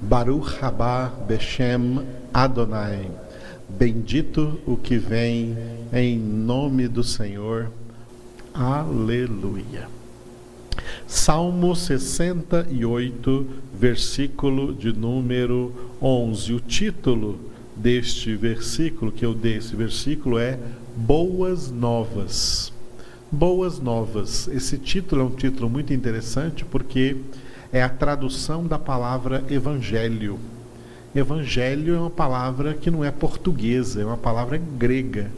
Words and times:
Baruch 0.00 0.58
Rabá 0.58 1.08
Beshem 1.28 2.00
Adonai. 2.32 3.10
Bendito 3.68 4.58
o 4.66 4.76
que 4.76 4.96
vem 4.96 5.56
em 5.92 6.18
nome 6.18 6.88
do 6.88 7.04
Senhor. 7.04 7.70
Aleluia. 8.54 9.88
Salmo 11.06 11.76
68, 11.76 13.46
versículo 13.78 14.72
de 14.74 14.92
número 14.92 15.72
11. 16.00 16.54
O 16.54 16.60
título 16.60 17.38
deste 17.76 18.34
versículo, 18.34 19.12
que 19.12 19.24
eu 19.24 19.34
dei 19.34 19.56
esse 19.56 19.76
versículo, 19.76 20.38
é 20.38 20.58
Boas 20.96 21.70
Novas. 21.70 22.72
Boas 23.30 23.78
Novas. 23.78 24.48
Esse 24.48 24.78
título 24.78 25.22
é 25.22 25.24
um 25.24 25.30
título 25.30 25.68
muito 25.68 25.92
interessante 25.92 26.64
porque 26.64 27.16
é 27.72 27.82
a 27.82 27.88
tradução 27.88 28.66
da 28.66 28.78
palavra 28.78 29.44
evangelho. 29.48 30.38
Evangelho 31.14 31.94
é 31.94 31.98
uma 31.98 32.10
palavra 32.10 32.74
que 32.74 32.90
não 32.90 33.04
é 33.04 33.10
portuguesa, 33.10 34.00
é 34.00 34.04
uma 34.04 34.16
palavra 34.16 34.58
grega. 34.58 35.30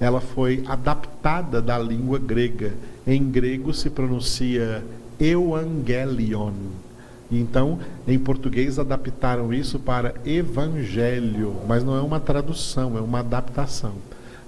Ela 0.00 0.20
foi 0.20 0.64
adaptada 0.66 1.62
da 1.62 1.78
língua 1.78 2.18
grega. 2.18 2.72
Em 3.06 3.22
grego 3.30 3.72
se 3.72 3.88
pronuncia 3.88 4.84
evangelion. 5.18 6.52
Então, 7.30 7.78
em 8.06 8.18
português 8.18 8.78
adaptaram 8.78 9.52
isso 9.52 9.78
para 9.78 10.14
evangelho, 10.24 11.56
mas 11.66 11.82
não 11.82 11.96
é 11.96 12.00
uma 12.00 12.20
tradução, 12.20 12.96
é 12.96 13.00
uma 13.00 13.20
adaptação. 13.20 13.94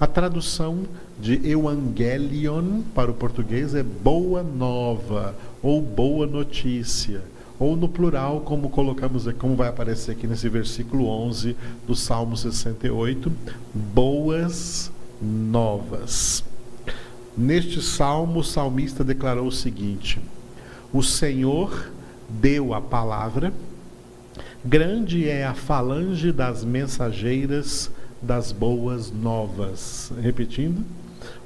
A 0.00 0.06
tradução 0.06 0.84
de 1.20 1.34
evangelion 1.50 2.82
para 2.94 3.10
o 3.10 3.14
português 3.14 3.74
é 3.74 3.82
boa 3.82 4.42
nova 4.42 5.34
ou 5.62 5.82
boa 5.82 6.26
notícia, 6.26 7.22
ou 7.58 7.76
no 7.76 7.88
plural, 7.88 8.42
como 8.42 8.70
colocamos, 8.70 9.26
como 9.32 9.56
vai 9.56 9.68
aparecer 9.68 10.12
aqui 10.12 10.26
nesse 10.26 10.48
versículo 10.48 11.08
11 11.08 11.56
do 11.86 11.96
Salmo 11.96 12.36
68, 12.36 13.32
boas 13.74 14.92
novas. 15.20 16.44
Neste 17.36 17.82
salmo, 17.82 18.40
o 18.40 18.44
salmista 18.44 19.02
declarou 19.02 19.48
o 19.48 19.52
seguinte: 19.52 20.20
O 20.92 21.02
Senhor 21.02 21.90
deu 22.28 22.74
a 22.74 22.80
palavra, 22.80 23.52
grande 24.64 25.28
é 25.28 25.44
a 25.44 25.54
falange 25.54 26.30
das 26.30 26.64
mensageiras 26.64 27.90
das 28.20 28.52
boas 28.52 29.10
novas. 29.10 30.12
Repetindo, 30.20 30.84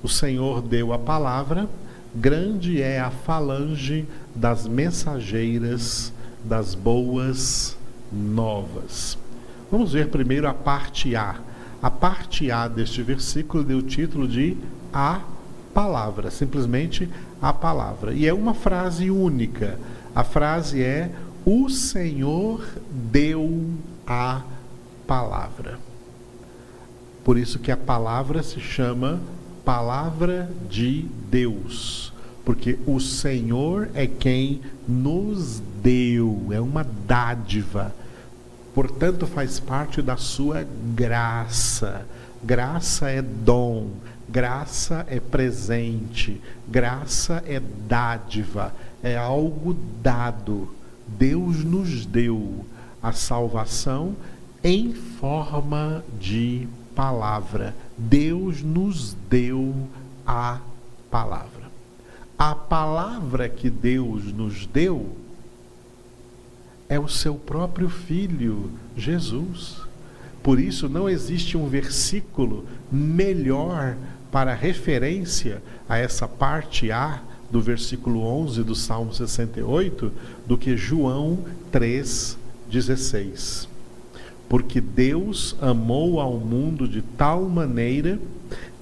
o 0.02 0.08
Senhor 0.08 0.60
deu 0.60 0.92
a 0.92 0.98
palavra, 0.98 1.68
grande 2.14 2.80
é 2.80 3.00
a 3.00 3.10
falange 3.10 4.06
das 4.34 4.66
mensageiras 4.66 6.12
das 6.44 6.74
boas 6.74 7.76
novas. 8.12 9.16
Vamos 9.70 9.92
ver 9.92 10.08
primeiro 10.08 10.46
a 10.48 10.54
parte 10.54 11.16
A. 11.16 11.36
A 11.82 11.90
parte 11.90 12.50
A 12.50 12.68
deste 12.68 13.02
versículo 13.02 13.64
deu 13.64 13.78
o 13.78 13.82
título 13.82 14.28
de 14.28 14.56
A 14.92 15.20
Palavra, 15.72 16.30
simplesmente 16.30 17.08
a 17.40 17.52
palavra. 17.52 18.12
E 18.12 18.26
é 18.26 18.34
uma 18.34 18.52
frase 18.52 19.10
única. 19.10 19.78
A 20.14 20.22
frase 20.22 20.82
é: 20.82 21.10
O 21.46 21.70
Senhor 21.70 22.62
deu 22.90 23.70
a 24.06 24.42
palavra. 25.06 25.78
Por 27.24 27.38
isso 27.38 27.58
que 27.58 27.72
a 27.72 27.76
palavra 27.76 28.42
se 28.42 28.60
chama 28.60 29.20
palavra 29.64 30.50
de 30.68 31.02
Deus, 31.30 32.12
porque 32.44 32.78
o 32.86 32.98
Senhor 33.00 33.88
é 33.94 34.06
quem 34.06 34.60
nos 34.86 35.60
deu, 35.82 36.48
é 36.50 36.60
uma 36.60 36.84
dádiva. 37.06 37.94
Portanto, 38.74 39.26
faz 39.26 39.60
parte 39.60 40.00
da 40.00 40.16
sua 40.16 40.66
graça. 40.94 42.06
Graça 42.42 43.10
é 43.10 43.22
dom, 43.22 43.90
graça 44.28 45.06
é 45.08 45.20
presente, 45.20 46.40
graça 46.66 47.42
é 47.46 47.60
dádiva, 47.86 48.74
é 49.02 49.16
algo 49.16 49.76
dado. 50.02 50.74
Deus 51.06 51.62
nos 51.62 52.06
deu 52.06 52.64
a 53.02 53.12
salvação 53.12 54.16
em 54.64 54.92
forma 54.92 56.02
de 56.18 56.66
palavra. 56.94 57.74
Deus 57.96 58.62
nos 58.62 59.16
deu 59.28 59.74
a 60.26 60.60
palavra. 61.10 61.70
A 62.38 62.54
palavra 62.54 63.48
que 63.48 63.70
Deus 63.70 64.32
nos 64.32 64.66
deu 64.66 65.16
é 66.88 66.98
o 66.98 67.08
seu 67.08 67.34
próprio 67.34 67.88
Filho, 67.88 68.70
Jesus. 68.96 69.80
Por 70.42 70.58
isso, 70.58 70.88
não 70.88 71.08
existe 71.08 71.56
um 71.56 71.68
versículo 71.68 72.64
melhor 72.90 73.96
para 74.30 74.54
referência 74.54 75.62
a 75.88 75.98
essa 75.98 76.26
parte 76.26 76.90
A 76.90 77.22
do 77.50 77.60
versículo 77.60 78.22
11 78.22 78.64
do 78.64 78.74
Salmo 78.74 79.12
68 79.12 80.10
do 80.46 80.58
que 80.58 80.76
João 80.76 81.44
3,16 81.70 83.71
porque 84.52 84.82
Deus 84.82 85.56
amou 85.62 86.20
ao 86.20 86.34
mundo 86.34 86.86
de 86.86 87.00
tal 87.00 87.48
maneira 87.48 88.18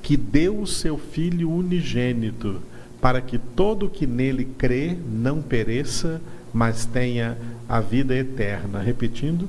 que 0.03 0.17
deu 0.17 0.59
o 0.59 0.67
seu 0.67 0.99
Filho 0.99 1.49
unigênito, 1.49 2.61
para 3.01 3.21
que 3.21 3.39
todo 3.39 3.89
que 3.89 4.05
nele 4.05 4.45
crê 4.59 4.97
não 5.09 5.41
pereça, 5.41 6.21
mas 6.53 6.87
tenha 6.87 7.39
a 7.69 7.81
vida 7.81 8.17
eterna. 8.17 8.81
Repetindo, 8.81 9.49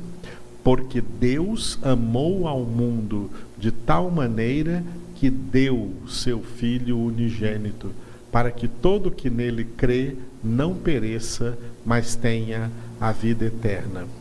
porque 0.63 1.01
Deus 1.01 1.79
amou 1.81 2.47
ao 2.47 2.59
mundo 2.65 3.31
de 3.57 3.71
tal 3.71 4.11
maneira 4.11 4.83
que 5.15 5.27
deu 5.27 5.91
o 6.05 6.07
seu 6.07 6.43
Filho 6.43 6.99
unigênito, 6.99 7.91
para 8.31 8.51
que 8.51 8.67
todo 8.67 9.09
que 9.09 9.27
nele 9.27 9.63
crê 9.63 10.15
não 10.43 10.75
pereça, 10.75 11.57
mas 11.83 12.15
tenha 12.15 12.69
a 12.99 13.11
vida 13.11 13.45
eterna. 13.45 14.20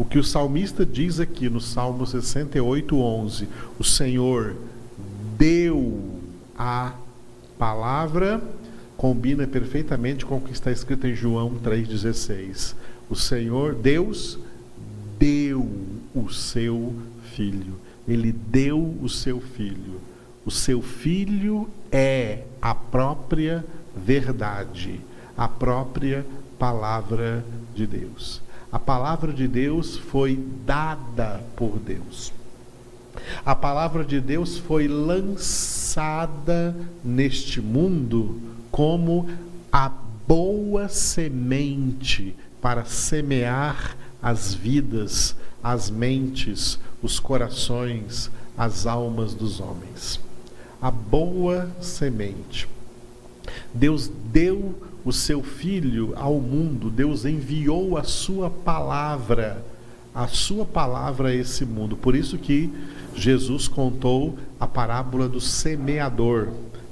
O 0.00 0.04
que 0.06 0.18
o 0.18 0.24
salmista 0.24 0.86
diz 0.86 1.20
aqui 1.20 1.50
no 1.50 1.60
Salmo 1.60 2.06
68, 2.06 2.98
11: 2.98 3.46
O 3.78 3.84
Senhor 3.84 4.56
deu 5.36 6.18
a 6.56 6.94
palavra, 7.58 8.42
combina 8.96 9.46
perfeitamente 9.46 10.24
com 10.24 10.38
o 10.38 10.40
que 10.40 10.52
está 10.52 10.72
escrito 10.72 11.06
em 11.06 11.14
João 11.14 11.56
3,16. 11.62 12.74
O 13.10 13.14
Senhor, 13.14 13.74
Deus, 13.74 14.38
deu 15.18 15.68
o 16.14 16.30
seu 16.30 16.94
filho. 17.34 17.74
Ele 18.08 18.32
deu 18.32 18.96
o 19.02 19.08
seu 19.08 19.38
filho. 19.38 20.00
O 20.46 20.50
seu 20.50 20.80
filho 20.80 21.68
é 21.92 22.44
a 22.62 22.74
própria 22.74 23.62
verdade, 23.94 24.98
a 25.36 25.46
própria 25.46 26.24
palavra 26.58 27.44
de 27.74 27.86
Deus. 27.86 28.40
A 28.72 28.78
palavra 28.78 29.32
de 29.32 29.48
Deus 29.48 29.96
foi 29.96 30.38
dada 30.64 31.42
por 31.56 31.78
Deus. 31.78 32.32
A 33.44 33.54
palavra 33.54 34.04
de 34.04 34.20
Deus 34.20 34.58
foi 34.58 34.86
lançada 34.86 36.76
neste 37.02 37.60
mundo 37.60 38.40
como 38.70 39.28
a 39.72 39.88
boa 39.88 40.88
semente 40.88 42.36
para 42.60 42.84
semear 42.84 43.96
as 44.22 44.54
vidas, 44.54 45.34
as 45.62 45.90
mentes, 45.90 46.78
os 47.02 47.18
corações, 47.18 48.30
as 48.56 48.86
almas 48.86 49.34
dos 49.34 49.58
homens. 49.60 50.20
A 50.80 50.90
boa 50.90 51.68
semente. 51.80 52.68
Deus 53.72 54.10
deu 54.32 54.74
o 55.04 55.12
seu 55.12 55.42
filho 55.42 56.12
ao 56.16 56.34
mundo, 56.34 56.90
Deus 56.90 57.24
enviou 57.24 57.96
a 57.96 58.02
sua 58.02 58.50
palavra, 58.50 59.64
a 60.14 60.26
sua 60.26 60.64
palavra 60.64 61.28
a 61.28 61.34
esse 61.34 61.64
mundo. 61.64 61.96
Por 61.96 62.14
isso 62.14 62.36
que 62.36 62.72
Jesus 63.14 63.68
contou 63.68 64.38
a 64.58 64.66
parábola 64.66 65.28
do 65.28 65.40
semeador. 65.40 66.48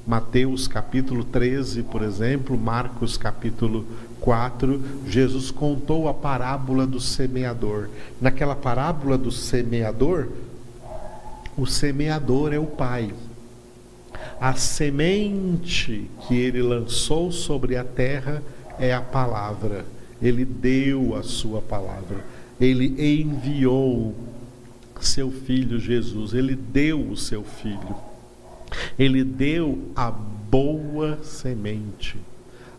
Mateus 0.07 0.67
capítulo 0.67 1.23
13, 1.23 1.83
por 1.83 2.03
exemplo, 2.03 2.57
Marcos 2.57 3.19
capítulo 3.19 3.85
4, 4.21 4.83
Jesus 5.07 5.51
contou 5.51 6.09
a 6.09 6.15
parábola 6.15 6.87
do 6.87 6.99
semeador. 6.99 7.91
Naquela 8.19 8.57
parábola 8.57 9.19
do 9.19 9.31
semeador, 9.31 10.29
o 11.59 11.67
semeador 11.67 12.55
é 12.55 12.59
o 12.59 12.65
pai 12.65 13.13
a 14.41 14.55
semente 14.55 16.09
que 16.27 16.37
ele 16.37 16.63
lançou 16.63 17.33
sobre 17.33 17.77
a 17.77 17.85
terra 17.85 18.43
é 18.79 18.93
a 18.95 19.01
palavra. 19.01 19.85
Ele 20.23 20.45
deu 20.45 21.17
a 21.17 21.23
sua 21.23 21.61
palavra. 21.61 22.25
Ele 22.61 23.21
enviou 23.21 24.15
seu 25.01 25.31
filho 25.31 25.79
Jesus. 25.79 26.35
Ele 26.35 26.55
deu 26.55 27.01
o 27.01 27.17
seu 27.17 27.43
filho. 27.43 27.97
Ele 28.99 29.25
deu 29.25 29.79
a 29.95 30.11
boa 30.11 31.19
semente. 31.23 32.17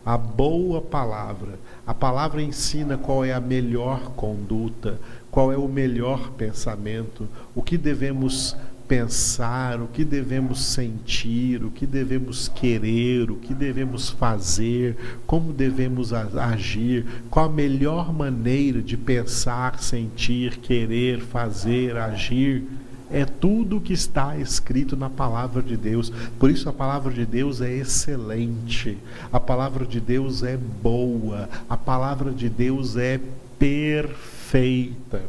a 0.04 0.16
boa 0.16 0.80
palavra. 0.80 1.58
A 1.86 1.94
palavra 1.94 2.42
ensina 2.42 2.96
qual 2.96 3.24
é 3.24 3.32
a 3.32 3.40
melhor 3.40 4.12
conduta, 4.12 4.98
qual 5.30 5.52
é 5.52 5.56
o 5.56 5.68
melhor 5.68 6.30
pensamento, 6.32 7.28
o 7.54 7.62
que 7.62 7.76
devemos 7.76 8.56
pensar, 8.90 9.80
o 9.80 9.86
que 9.86 10.04
devemos 10.04 10.64
sentir, 10.64 11.62
o 11.62 11.70
que 11.70 11.86
devemos 11.86 12.48
querer, 12.48 13.30
o 13.30 13.36
que 13.36 13.54
devemos 13.54 14.10
fazer, 14.10 14.96
como 15.28 15.52
devemos 15.52 16.12
agir, 16.12 17.06
qual 17.30 17.46
a 17.46 17.48
melhor 17.48 18.12
maneira 18.12 18.82
de 18.82 18.96
pensar, 18.96 19.80
sentir, 19.80 20.56
querer, 20.56 21.20
fazer, 21.20 21.96
agir. 21.96 22.64
É 23.12 23.24
tudo 23.24 23.80
que 23.80 23.92
está 23.92 24.36
escrito 24.36 24.96
na 24.96 25.08
palavra 25.08 25.62
de 25.62 25.76
Deus. 25.76 26.10
Por 26.36 26.50
isso 26.50 26.68
a 26.68 26.72
palavra 26.72 27.12
de 27.12 27.24
Deus 27.24 27.60
é 27.60 27.72
excelente. 27.72 28.98
A 29.32 29.38
palavra 29.38 29.86
de 29.86 30.00
Deus 30.00 30.42
é 30.42 30.56
boa. 30.56 31.48
A 31.68 31.76
palavra 31.76 32.32
de 32.32 32.48
Deus 32.48 32.96
é 32.96 33.20
perfeita. 33.56 35.22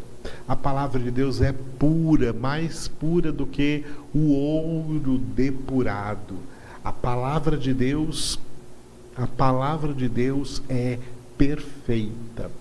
A 0.47 0.55
palavra 0.55 0.99
de 0.99 1.11
Deus 1.11 1.41
é 1.41 1.51
pura, 1.51 2.33
mais 2.33 2.87
pura 2.87 3.31
do 3.31 3.45
que 3.45 3.83
o 4.13 4.31
ouro 4.31 5.17
depurado. 5.17 6.35
A 6.83 6.91
palavra 6.91 7.57
de 7.57 7.73
Deus, 7.73 8.39
a 9.15 9.27
palavra 9.27 9.93
de 9.93 10.09
Deus 10.09 10.61
é 10.67 10.99
perfeita. 11.37 12.51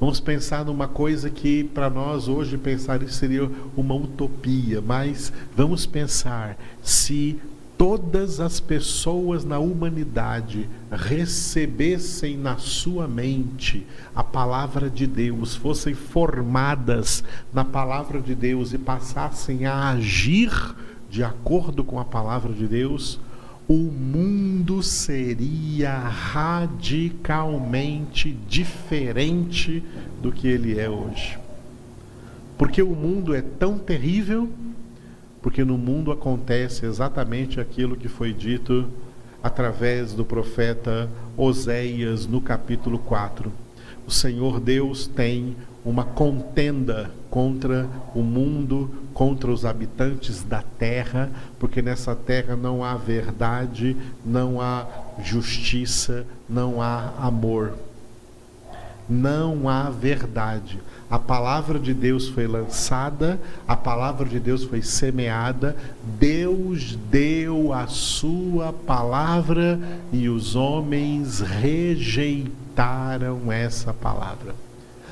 Vamos 0.00 0.18
pensar 0.18 0.64
numa 0.64 0.88
coisa 0.88 1.28
que 1.28 1.64
para 1.64 1.90
nós 1.90 2.26
hoje 2.26 2.56
pensar 2.56 3.02
isso 3.02 3.14
seria 3.14 3.50
uma 3.76 3.94
utopia, 3.94 4.80
mas 4.80 5.30
vamos 5.54 5.84
pensar 5.84 6.56
se 6.82 7.38
todas 7.80 8.38
as 8.40 8.60
pessoas 8.60 9.42
na 9.42 9.58
humanidade 9.58 10.68
recebessem 10.92 12.36
na 12.36 12.58
sua 12.58 13.08
mente 13.08 13.86
a 14.14 14.22
palavra 14.22 14.90
de 14.90 15.06
Deus, 15.06 15.56
fossem 15.56 15.94
formadas 15.94 17.24
na 17.54 17.64
palavra 17.64 18.20
de 18.20 18.34
Deus 18.34 18.74
e 18.74 18.78
passassem 18.78 19.64
a 19.64 19.88
agir 19.88 20.52
de 21.08 21.24
acordo 21.24 21.82
com 21.82 21.98
a 21.98 22.04
palavra 22.04 22.52
de 22.52 22.66
Deus, 22.66 23.18
o 23.66 23.78
mundo 23.78 24.82
seria 24.82 25.96
radicalmente 25.96 28.36
diferente 28.46 29.82
do 30.20 30.30
que 30.30 30.46
ele 30.46 30.78
é 30.78 30.90
hoje. 30.90 31.38
Porque 32.58 32.82
o 32.82 32.94
mundo 32.94 33.34
é 33.34 33.40
tão 33.40 33.78
terrível 33.78 34.50
porque 35.42 35.64
no 35.64 35.78
mundo 35.78 36.12
acontece 36.12 36.84
exatamente 36.86 37.60
aquilo 37.60 37.96
que 37.96 38.08
foi 38.08 38.32
dito 38.32 38.88
através 39.42 40.12
do 40.12 40.24
profeta 40.24 41.08
Oséias 41.36 42.26
no 42.26 42.40
capítulo 42.40 42.98
4. 42.98 43.52
O 44.06 44.10
Senhor 44.10 44.60
Deus 44.60 45.06
tem 45.06 45.56
uma 45.84 46.04
contenda 46.04 47.10
contra 47.30 47.88
o 48.14 48.22
mundo, 48.22 48.90
contra 49.14 49.50
os 49.50 49.64
habitantes 49.64 50.42
da 50.42 50.62
terra, 50.62 51.30
porque 51.58 51.80
nessa 51.80 52.14
terra 52.14 52.54
não 52.56 52.84
há 52.84 52.94
verdade, 52.94 53.96
não 54.24 54.60
há 54.60 54.86
justiça, 55.22 56.26
não 56.48 56.82
há 56.82 57.14
amor. 57.18 57.74
Não 59.10 59.68
há 59.68 59.90
verdade 59.90 60.80
a 61.10 61.18
palavra 61.18 61.76
de 61.76 61.92
Deus 61.92 62.28
foi 62.28 62.46
lançada, 62.46 63.40
a 63.66 63.74
palavra 63.74 64.28
de 64.28 64.38
Deus 64.38 64.62
foi 64.62 64.80
semeada, 64.80 65.76
Deus 66.20 66.96
deu 67.10 67.72
a 67.72 67.88
sua 67.88 68.72
palavra 68.72 69.80
e 70.12 70.28
os 70.28 70.54
homens 70.54 71.40
rejeitaram 71.40 72.50
essa 73.50 73.92
palavra. 73.92 74.54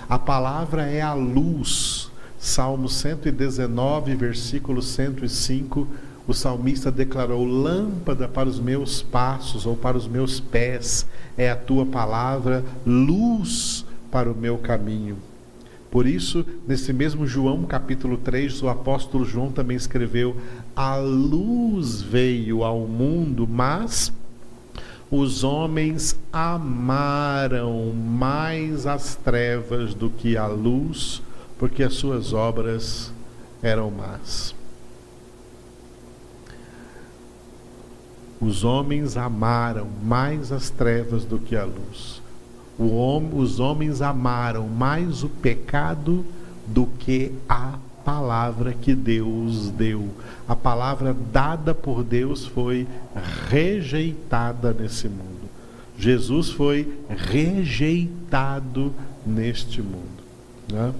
A 0.08 0.20
palavra 0.20 0.82
é 0.82 1.00
a 1.00 1.14
luz. 1.14 2.12
Salmo 2.38 2.88
119, 2.88 4.14
versículo 4.14 4.80
105, 4.80 5.88
o 6.28 6.32
salmista 6.32 6.92
declarou: 6.92 7.44
Lâmpada 7.44 8.28
para 8.28 8.48
os 8.48 8.60
meus 8.60 9.02
passos 9.02 9.66
ou 9.66 9.76
para 9.76 9.96
os 9.96 10.06
meus 10.06 10.38
pés 10.38 11.08
é 11.36 11.50
a 11.50 11.56
tua 11.56 11.84
palavra, 11.84 12.64
luz 12.86 13.84
para 14.10 14.30
o 14.30 14.34
meu 14.34 14.58
caminho. 14.58 15.16
Por 15.90 16.06
isso, 16.06 16.44
nesse 16.66 16.92
mesmo 16.92 17.26
João 17.26 17.64
capítulo 17.64 18.18
3, 18.18 18.62
o 18.62 18.68
apóstolo 18.68 19.24
João 19.24 19.50
também 19.50 19.76
escreveu: 19.76 20.36
A 20.76 20.96
luz 20.96 22.02
veio 22.02 22.62
ao 22.62 22.80
mundo, 22.80 23.46
mas 23.48 24.12
os 25.10 25.42
homens 25.42 26.18
amaram 26.30 27.92
mais 27.94 28.86
as 28.86 29.16
trevas 29.16 29.94
do 29.94 30.10
que 30.10 30.36
a 30.36 30.46
luz, 30.46 31.22
porque 31.58 31.82
as 31.82 31.94
suas 31.94 32.34
obras 32.34 33.10
eram 33.62 33.90
más. 33.90 34.54
Os 38.40 38.62
homens 38.62 39.16
amaram 39.16 39.88
mais 40.02 40.52
as 40.52 40.68
trevas 40.68 41.24
do 41.24 41.38
que 41.38 41.56
a 41.56 41.64
luz 41.64 42.20
os 42.78 43.58
homens 43.58 44.00
amaram 44.00 44.68
mais 44.68 45.24
o 45.24 45.28
pecado 45.28 46.24
do 46.66 46.86
que 46.86 47.32
a 47.48 47.78
palavra 48.04 48.72
que 48.72 48.94
Deus 48.94 49.70
deu. 49.70 50.08
A 50.46 50.54
palavra 50.54 51.14
dada 51.32 51.74
por 51.74 52.04
Deus 52.04 52.46
foi 52.46 52.86
rejeitada 53.48 54.72
nesse 54.72 55.08
mundo. 55.08 55.48
Jesus 55.98 56.50
foi 56.50 56.94
rejeitado 57.08 58.94
neste 59.26 59.82
mundo. 59.82 60.22
Né? 60.72 60.92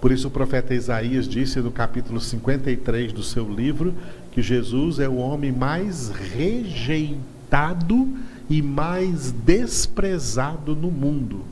Por 0.00 0.10
isso 0.10 0.28
o 0.28 0.30
profeta 0.30 0.74
Isaías 0.74 1.28
disse 1.28 1.60
no 1.60 1.70
capítulo 1.70 2.20
53 2.20 3.12
do 3.12 3.22
seu 3.22 3.48
livro 3.48 3.94
que 4.32 4.42
Jesus 4.42 4.98
é 4.98 5.08
o 5.08 5.16
homem 5.16 5.52
mais 5.52 6.08
rejeitado 6.08 8.08
e 8.50 8.60
mais 8.60 9.30
desprezado 9.30 10.74
no 10.74 10.90
mundo, 10.90 11.42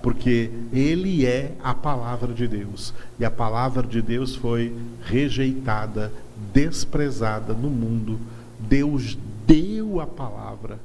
porque 0.00 0.52
ele 0.72 1.26
é 1.26 1.52
a 1.60 1.74
palavra 1.74 2.32
de 2.32 2.46
Deus. 2.46 2.94
E 3.18 3.24
a 3.24 3.30
palavra 3.30 3.84
de 3.84 4.00
Deus 4.00 4.36
foi 4.36 4.72
rejeitada, 5.02 6.12
desprezada 6.52 7.52
no 7.52 7.68
mundo. 7.68 8.20
Deus 8.60 9.18
deu 9.44 10.00
a 10.00 10.06
palavra. 10.06 10.78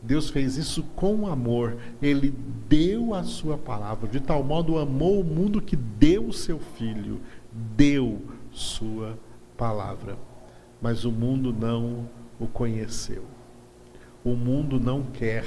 Deus 0.00 0.30
fez 0.30 0.56
isso 0.56 0.84
com 0.94 1.26
amor. 1.26 1.76
Ele 2.00 2.32
deu 2.68 3.12
a 3.12 3.24
sua 3.24 3.58
palavra. 3.58 4.08
De 4.08 4.20
tal 4.20 4.44
modo 4.44 4.78
amou 4.78 5.20
o 5.20 5.24
mundo 5.24 5.60
que 5.60 5.74
deu 5.74 6.32
seu 6.32 6.60
filho. 6.60 7.18
Deu 7.76 8.22
sua 8.52 9.18
palavra. 9.56 10.16
Mas 10.80 11.04
o 11.04 11.10
mundo 11.10 11.52
não 11.52 12.08
o 12.38 12.46
conheceu 12.46 13.24
o 14.32 14.36
mundo 14.36 14.78
não 14.78 15.02
quer 15.02 15.44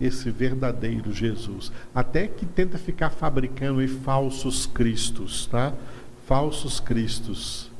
esse 0.00 0.30
verdadeiro 0.30 1.12
Jesus. 1.12 1.72
Até 1.94 2.26
que 2.26 2.44
tenta 2.44 2.78
ficar 2.78 3.10
fabricando 3.10 3.80
aí 3.80 3.88
falsos 3.88 4.66
cristos, 4.66 5.46
tá? 5.46 5.72
Falsos 6.26 6.80
cristos. 6.80 7.70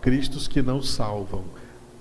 Cristos 0.00 0.46
que 0.46 0.62
não 0.62 0.82
salvam. 0.82 1.44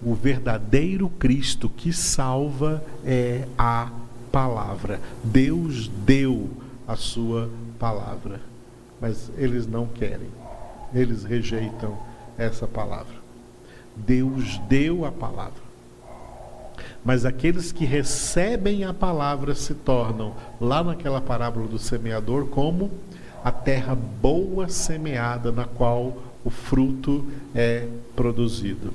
O 0.02 0.14
verdadeiro 0.14 1.10
Cristo 1.10 1.70
que 1.70 1.94
salva 1.94 2.84
é 3.06 3.48
a 3.58 3.90
palavra. 4.32 5.00
Deus 5.24 5.88
deu 5.88 6.50
a 6.88 6.96
sua 6.96 7.50
palavra, 7.80 8.42
mas 9.00 9.32
eles 9.38 9.66
não 9.66 9.88
querem. 9.88 10.30
Eles 10.94 11.24
rejeitam 11.24 11.98
essa 12.38 12.68
palavra. 12.68 13.16
Deus 13.96 14.58
deu 14.68 15.06
a 15.06 15.12
palavra 15.12 15.73
mas 17.04 17.26
aqueles 17.26 17.72
que 17.72 17.86
recebem 17.86 18.86
a 18.86 18.94
palavra 18.94 19.54
se 19.54 19.74
tornam, 19.74 20.34
lá 20.60 20.84
naquela 20.84 21.20
parábola 21.20 21.68
do 21.68 21.78
semeador, 21.78 22.48
como 22.48 22.92
a 23.44 23.52
terra 23.52 23.94
boa 23.94 24.70
semeada, 24.70 25.52
na 25.52 25.66
qual 25.66 26.18
o 26.46 26.50
fruto 26.50 27.26
é 27.54 27.88
produzido. 28.16 28.94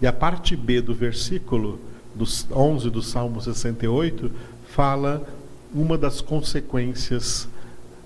E 0.00 0.06
a 0.06 0.12
parte 0.12 0.56
B 0.56 0.80
do 0.80 0.94
versículo 0.94 1.78
dos 2.14 2.46
11 2.50 2.88
do 2.90 3.02
Salmo 3.02 3.40
68 3.40 4.30
fala 4.68 5.26
uma 5.74 5.98
das 5.98 6.20
consequências 6.20 7.48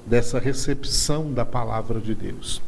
dessa 0.06 0.38
recepção 0.38 1.32
da 1.32 1.44
palavra 1.44 2.00
de 2.00 2.14
Deus. 2.14 2.60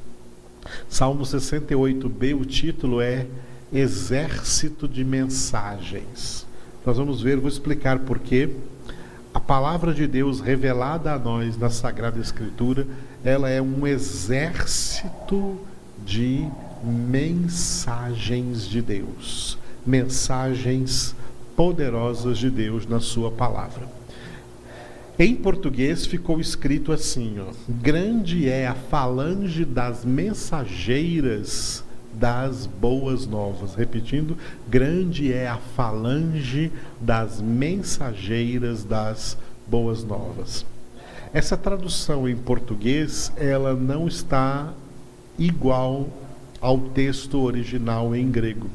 Salmo 0.88 1.23
68b, 1.23 2.40
o 2.40 2.45
título 2.45 3.00
é 3.00 3.26
Exército 3.73 4.88
de 4.88 5.04
Mensagens. 5.04 6.47
Nós 6.87 6.99
vamos 6.99 7.21
ver, 7.21 7.37
vou 7.37 7.49
explicar 7.49 7.99
por 7.99 8.21
quê. 8.21 8.49
A 9.35 9.40
palavra 9.40 9.93
de 9.93 10.07
Deus 10.07 10.38
revelada 10.38 11.12
a 11.12 11.19
nós 11.19 11.59
na 11.59 11.69
Sagrada 11.69 12.21
Escritura, 12.21 12.87
ela 13.25 13.50
é 13.50 13.61
um 13.61 13.85
exército 13.85 15.59
de 16.07 16.47
mensagens 16.85 18.69
de 18.69 18.81
Deus, 18.81 19.59
mensagens 19.85 21.12
poderosas 21.57 22.38
de 22.38 22.49
Deus 22.49 22.87
na 22.87 23.00
sua 23.00 23.33
palavra. 23.33 23.88
Em 25.19 25.35
português 25.35 26.07
ficou 26.07 26.38
escrito 26.38 26.93
assim: 26.93 27.40
ó, 27.40 27.52
grande 27.69 28.49
é 28.49 28.64
a 28.64 28.75
falange 28.75 29.64
das 29.64 30.05
mensageiras 30.05 31.83
das 32.19 32.67
boas 32.67 33.27
novas. 33.27 33.75
Repetindo, 33.75 34.37
grande 34.69 35.33
é 35.33 35.49
a 35.49 35.57
falange 35.57 36.73
das 37.01 37.41
mensageiras 37.41 38.85
das 38.85 39.37
boas 39.67 40.03
novas. 40.05 40.65
Essa 41.33 41.57
tradução 41.57 42.29
em 42.29 42.37
português, 42.37 43.33
ela 43.37 43.75
não 43.75 44.09
está 44.09 44.73
igual 45.39 46.09
ao 46.61 46.79
texto 46.79 47.41
original 47.43 48.15
em 48.17 48.31
grego. 48.31 48.71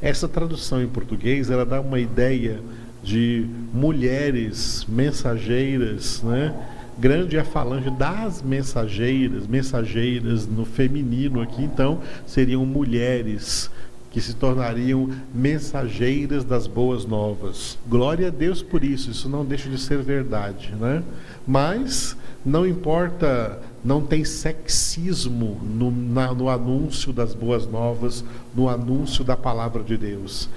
Essa 0.00 0.28
tradução 0.28 0.82
em 0.82 0.86
português, 0.86 1.50
ela 1.50 1.66
dá 1.66 1.80
uma 1.80 1.98
ideia 1.98 2.60
de 3.02 3.46
mulheres 3.72 4.84
mensageiras, 4.88 6.22
né? 6.22 6.54
Grande 6.98 7.36
é 7.36 7.40
a 7.40 7.44
falange 7.44 7.90
das 7.90 8.42
mensageiras, 8.42 9.46
mensageiras 9.46 10.48
no 10.48 10.64
feminino 10.64 11.40
aqui, 11.40 11.62
então 11.62 12.00
seriam 12.26 12.66
mulheres 12.66 13.70
que 14.10 14.20
se 14.20 14.34
tornariam 14.34 15.08
mensageiras 15.32 16.42
das 16.42 16.66
boas 16.66 17.04
novas. 17.04 17.78
Glória 17.86 18.26
a 18.26 18.30
Deus 18.30 18.62
por 18.62 18.82
isso, 18.82 19.12
isso 19.12 19.28
não 19.28 19.44
deixa 19.44 19.68
de 19.68 19.78
ser 19.78 19.98
verdade, 19.98 20.74
né? 20.74 21.04
Mas 21.46 22.16
não 22.44 22.66
importa, 22.66 23.60
não 23.84 24.00
tem 24.02 24.24
sexismo 24.24 25.60
no, 25.62 25.92
na, 25.92 26.34
no 26.34 26.48
anúncio 26.48 27.12
das 27.12 27.32
boas 27.32 27.64
novas, 27.64 28.24
no 28.56 28.68
anúncio 28.68 29.22
da 29.22 29.36
palavra 29.36 29.84
de 29.84 29.96
Deus. 29.96 30.48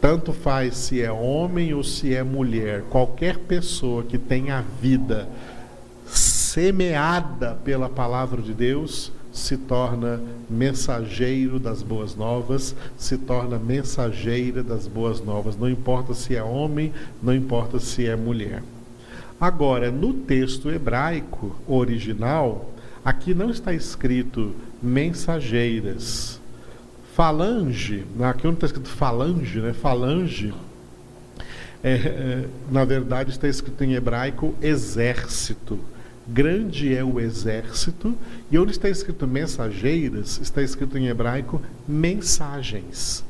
Tanto 0.00 0.32
faz 0.32 0.76
se 0.76 1.02
é 1.02 1.12
homem 1.12 1.74
ou 1.74 1.84
se 1.84 2.14
é 2.14 2.22
mulher, 2.22 2.84
qualquer 2.88 3.36
pessoa 3.36 4.02
que 4.02 4.16
tenha 4.16 4.64
vida 4.80 5.28
semeada 6.52 7.56
pela 7.64 7.88
palavra 7.88 8.42
de 8.42 8.52
Deus 8.52 9.12
se 9.32 9.56
torna 9.56 10.20
mensageiro 10.48 11.60
das 11.60 11.80
boas 11.80 12.16
novas, 12.16 12.74
se 12.98 13.16
torna 13.16 13.56
mensageira 13.56 14.60
das 14.60 14.88
boas 14.88 15.20
novas, 15.20 15.56
não 15.56 15.70
importa 15.70 16.12
se 16.12 16.34
é 16.34 16.42
homem, 16.42 16.92
não 17.22 17.32
importa 17.32 17.78
se 17.78 18.04
é 18.04 18.16
mulher. 18.16 18.64
Agora, 19.40 19.92
no 19.92 20.12
texto 20.12 20.68
hebraico 20.68 21.54
original, 21.68 22.68
aqui 23.04 23.32
não 23.32 23.50
está 23.50 23.72
escrito 23.72 24.52
mensageiras, 24.82 26.40
Falange, 27.14 28.04
aqui 28.22 28.44
não 28.44 28.54
está 28.54 28.66
escrito 28.66 28.88
falange, 28.88 29.60
né? 29.60 29.72
Falange, 29.72 30.52
é, 31.82 31.92
é, 31.92 32.44
na 32.70 32.84
verdade 32.84 33.30
está 33.30 33.46
escrito 33.46 33.84
em 33.84 33.94
hebraico 33.94 34.54
exército. 34.60 35.78
Grande 36.32 36.94
é 36.94 37.02
o 37.02 37.18
exército, 37.18 38.16
e 38.50 38.58
onde 38.58 38.70
está 38.70 38.88
escrito 38.88 39.26
mensageiras, 39.26 40.38
está 40.40 40.62
escrito 40.62 40.96
em 40.96 41.08
hebraico 41.08 41.60
mensagens. 41.88 43.24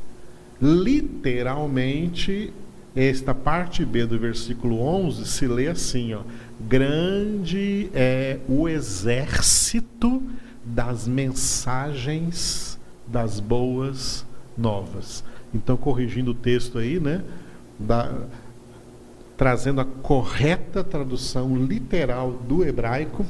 Literalmente, 0.61 2.53
esta 2.95 3.35
parte 3.35 3.87
B 3.87 4.05
do 4.05 4.19
versículo 4.19 4.81
11 4.81 5.25
se 5.27 5.47
lê 5.47 5.69
assim: 5.69 6.13
ó, 6.13 6.21
Grande 6.61 7.91
é 7.95 8.39
o 8.47 8.69
exército 8.69 10.23
das 10.63 11.09
mensagens 11.09 12.79
das 13.07 13.41
boas 13.41 14.27
novas. 14.57 15.25
Então, 15.55 15.77
corrigindo 15.77 16.33
o 16.33 16.35
texto 16.35 16.77
aí, 16.79 17.01
né? 17.01 17.23
Da, 17.79 18.13
trazendo 19.41 19.81
a 19.81 19.87
correta 19.87 20.85
tradução 20.85 21.57
literal 21.57 22.31
do 22.31 22.63
hebraico, 22.63 23.25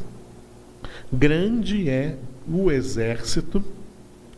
grande 1.12 1.88
é 1.88 2.17
o 2.49 2.69
exército. 2.69 3.62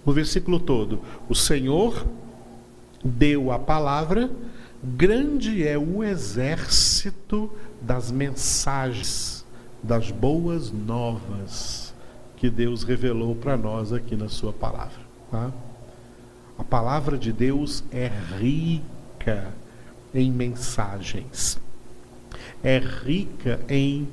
O 0.04 0.12
versículo 0.12 0.60
todo: 0.60 1.00
O 1.30 1.34
Senhor 1.34 2.06
deu 3.02 3.50
a 3.50 3.58
palavra, 3.58 4.30
grande 4.84 5.66
é 5.66 5.78
o 5.78 6.04
exército 6.04 7.50
das 7.80 8.12
mensagens, 8.12 9.42
das 9.82 10.10
boas 10.10 10.70
novas 10.70 11.94
que 12.36 12.50
Deus 12.50 12.82
revelou 12.82 13.34
para 13.34 13.56
nós 13.56 13.94
aqui 13.94 14.14
na 14.14 14.28
Sua 14.28 14.52
palavra. 14.52 15.00
Tá? 15.30 15.50
A 16.58 16.64
palavra 16.64 17.16
de 17.16 17.32
Deus 17.32 17.82
é 17.90 18.10
rica 18.38 19.54
em 20.14 20.30
mensagens, 20.30 21.58
é 22.62 22.78
rica 22.78 23.60
em 23.68 24.08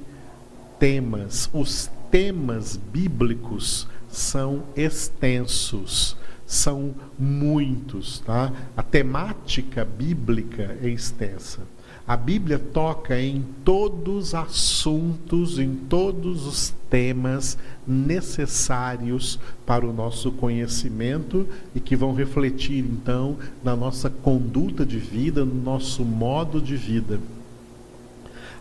temas. 0.80 1.50
Os 1.54 1.90
temas 2.10 2.78
bíblicos 2.78 3.88
são 4.10 4.64
extensos, 4.76 6.18
são 6.46 6.96
muitos, 7.18 8.20
tá? 8.20 8.52
A 8.76 8.82
temática 8.82 9.86
bíblica 9.86 10.78
é 10.82 10.90
extensa. 10.90 11.62
A 12.08 12.18
Bíblia 12.18 12.58
toca 12.58 13.22
em 13.22 13.46
todos 13.64 14.30
os 14.30 14.34
assuntos, 14.34 15.60
em 15.60 15.76
todos 15.76 16.48
os 16.48 16.74
temas 16.90 17.56
necessários 17.86 19.40
para 19.64 19.86
o 19.86 19.94
nosso 19.94 20.32
conhecimento 20.32 21.48
e 21.76 21.80
que 21.80 21.96
vão 21.96 22.16
refletir 22.16 22.84
então 22.84 23.38
na 23.64 23.76
nossa 23.76 24.10
conduta 24.10 24.84
de 24.84 24.98
vida, 24.98 25.46
no 25.46 25.54
nosso 25.54 26.04
modo 26.04 26.60
de 26.60 26.76
vida. 26.76 27.20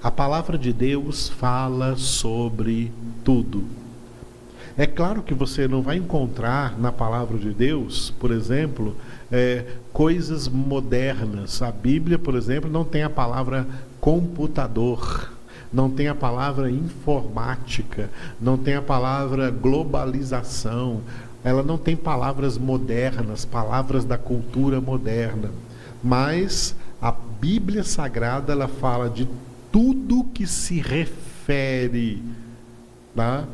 A 0.01 0.13
palavra 0.13 0.57
de 0.57 0.73
Deus 0.73 1.29
fala 1.29 1.97
sobre 1.97 2.93
tudo. 3.25 3.65
É 4.77 4.87
claro 4.87 5.25
que 5.25 5.35
você 5.35 5.67
não 5.67 5.83
vai 5.83 5.97
encontrar 5.97 6.79
na 6.79 6.93
palavra 6.93 7.37
de 7.37 7.51
Deus, 7.51 8.15
por 8.21 8.31
exemplo, 8.31 8.95
é, 9.31 9.65
coisas 9.93 10.47
modernas. 10.47 11.61
A 11.63 11.73
Bíblia, 11.73 12.17
por 12.17 12.37
exemplo, 12.37 12.71
não 12.71 12.85
tem 12.85 13.03
a 13.03 13.11
palavra 13.11 13.67
computador, 14.01 15.33
não 15.73 15.91
tem 15.91 16.07
a 16.07 16.15
palavra 16.15 16.71
informática, 16.71 18.09
não 18.41 18.57
tem 18.57 18.77
a 18.77 18.83
palavra 18.83 19.51
globalização, 19.51 21.01
ela 21.43 21.65
não 21.65 21.77
tem 21.77 21.97
palavras 21.97 22.57
modernas, 22.57 23.45
palavras 23.45 24.05
da 24.05 24.17
cultura 24.17 24.81
moderna. 24.81 25.51
Mas 26.05 26.77
a 27.03 27.11
Bíblia 27.11 27.83
Sagrada 27.83 28.53
ela 28.53 28.69
fala 28.69 29.11
de 29.11 29.27
tudo 29.73 30.25
que 30.25 30.47
se 30.47 30.81
refere 30.81 32.23
tá, 33.15 33.47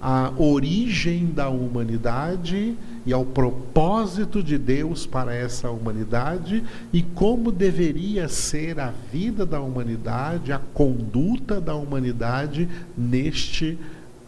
à 0.00 0.32
origem 0.36 1.26
da 1.26 1.48
humanidade 1.48 2.76
e 3.06 3.12
ao 3.12 3.24
propósito 3.24 4.42
de 4.42 4.58
Deus 4.58 5.06
para 5.06 5.32
essa 5.32 5.70
humanidade 5.70 6.64
e 6.92 7.02
como 7.02 7.52
deveria 7.52 8.28
ser 8.28 8.80
a 8.80 8.92
vida 9.12 9.46
da 9.46 9.60
humanidade, 9.60 10.52
a 10.52 10.58
conduta 10.58 11.60
da 11.60 11.76
humanidade 11.76 12.68
neste, 12.96 13.78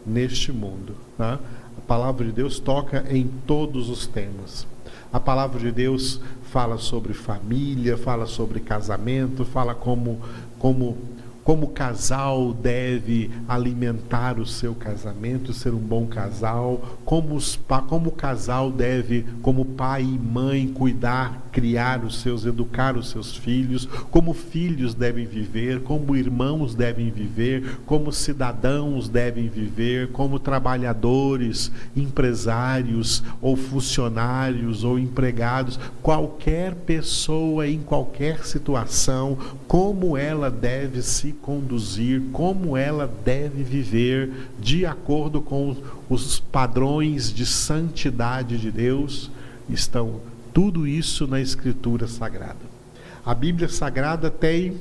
neste 0.05 0.51
mundo. 0.53 0.95
Tá? 1.17 1.39
A 1.77 1.81
palavra 1.81 2.25
de 2.25 2.31
Deus 2.31 2.57
toca 2.57 3.05
em 3.09 3.29
todos 3.45 3.89
os 3.89 4.07
temas. 4.07 4.65
A 5.11 5.19
palavra 5.19 5.59
de 5.59 5.71
Deus 5.71 6.21
fala 6.51 6.77
sobre 6.77 7.13
família, 7.13 7.97
fala 7.97 8.25
sobre 8.25 8.61
casamento, 8.61 9.43
fala 9.43 9.75
como, 9.75 10.21
como 10.57 10.97
como 11.45 11.67
casal 11.67 12.51
deve 12.51 13.29
alimentar 13.47 14.39
o 14.39 14.47
seu 14.47 14.73
casamento, 14.73 15.53
ser 15.53 15.75
um 15.75 15.79
bom 15.79 16.07
casal, 16.07 16.97
como, 17.05 17.35
os, 17.35 17.57
como 17.87 18.09
o 18.09 18.11
casal 18.11 18.71
deve, 18.71 19.23
como 19.43 19.63
pai 19.63 20.01
e 20.01 20.17
mãe, 20.17 20.67
cuidar, 20.67 21.47
criar 21.51 22.03
os 22.03 22.19
seus, 22.19 22.47
educar 22.47 22.97
os 22.97 23.11
seus 23.11 23.37
filhos, 23.37 23.85
como 24.09 24.33
filhos 24.33 24.95
devem 24.95 25.27
viver, 25.27 25.81
como 25.83 26.15
irmãos 26.15 26.73
devem 26.73 27.11
viver, 27.11 27.77
como 27.85 28.11
cidadãos 28.11 29.07
devem 29.07 29.47
viver, 29.47 30.11
como 30.11 30.39
trabalhadores, 30.39 31.71
empresários 31.95 33.23
ou 33.39 33.55
funcionários 33.55 34.83
ou 34.83 34.97
empregados, 34.97 35.79
qualquer 36.01 36.73
pessoa 36.73 37.67
em 37.67 37.81
qualquer 37.81 38.43
situação, 38.43 39.37
como 39.67 40.17
ela 40.17 40.49
deve 40.49 41.03
se 41.03 41.34
conduzir, 41.41 42.21
como 42.31 42.75
ela 42.75 43.11
deve 43.23 43.63
viver 43.63 44.31
de 44.59 44.85
acordo 44.85 45.41
com 45.41 45.75
os 46.09 46.39
padrões 46.39 47.33
de 47.33 47.45
santidade 47.45 48.57
de 48.57 48.71
Deus, 48.71 49.29
estão 49.69 50.21
tudo 50.53 50.87
isso 50.87 51.27
na 51.27 51.41
Escritura 51.41 52.07
Sagrada. 52.07 52.75
A 53.25 53.33
Bíblia 53.33 53.67
Sagrada 53.67 54.29
tem 54.29 54.77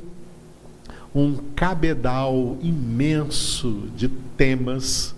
um 1.15 1.37
cabedal 1.55 2.59
imenso 2.61 3.89
de 3.97 4.09
temas, 4.09 5.15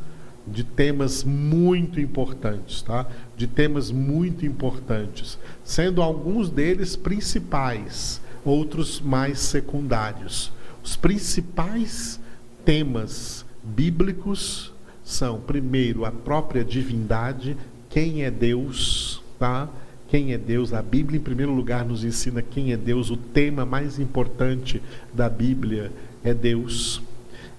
de 0.47 0.62
temas 0.62 1.25
muito 1.25 2.00
importantes, 2.00 2.83
tá? 2.83 3.07
De 3.37 3.47
temas 3.47 3.90
muito 3.90 4.45
importantes, 4.47 5.38
sendo 5.64 6.02
alguns 6.02 6.50
deles 6.50 6.95
principais 6.95 8.21
outros 8.45 9.00
mais 9.00 9.40
secundários. 9.40 10.52
Os 10.87 10.95
principais 10.95 12.21
temas 12.64 13.45
bíblicos 13.61 14.73
são, 15.02 15.40
primeiro, 15.40 16.05
a 16.05 16.12
própria 16.12 16.64
divindade, 16.64 17.57
quem 17.90 18.23
é 18.23 18.31
Deus, 18.31 19.21
tá? 19.37 19.69
Quem 20.07 20.33
é 20.33 20.38
Deus? 20.38 20.73
A 20.73 20.81
Bíblia, 20.81 21.19
em 21.19 21.23
primeiro 21.23 21.52
lugar, 21.52 21.85
nos 21.85 22.05
ensina 22.05 22.40
quem 22.40 22.73
é 22.73 22.76
Deus. 22.76 23.11
O 23.11 23.16
tema 23.16 23.66
mais 23.66 23.99
importante 23.99 24.81
da 25.12 25.28
Bíblia 25.28 25.90
é 26.23 26.33
Deus. 26.33 27.02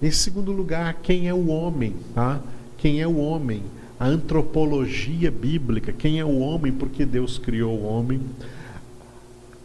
Em 0.00 0.10
segundo 0.10 0.50
lugar, 0.50 0.94
quem 1.02 1.28
é 1.28 1.34
o 1.34 1.48
homem? 1.48 1.96
Tá? 2.14 2.40
Quem 2.78 3.02
é 3.02 3.06
o 3.06 3.18
homem? 3.18 3.62
A 4.00 4.06
antropologia 4.06 5.30
bíblica. 5.30 5.92
Quem 5.92 6.18
é 6.18 6.24
o 6.24 6.38
homem? 6.38 6.72
Porque 6.72 7.04
Deus 7.04 7.36
criou 7.36 7.78
o 7.78 7.84
homem. 7.84 8.22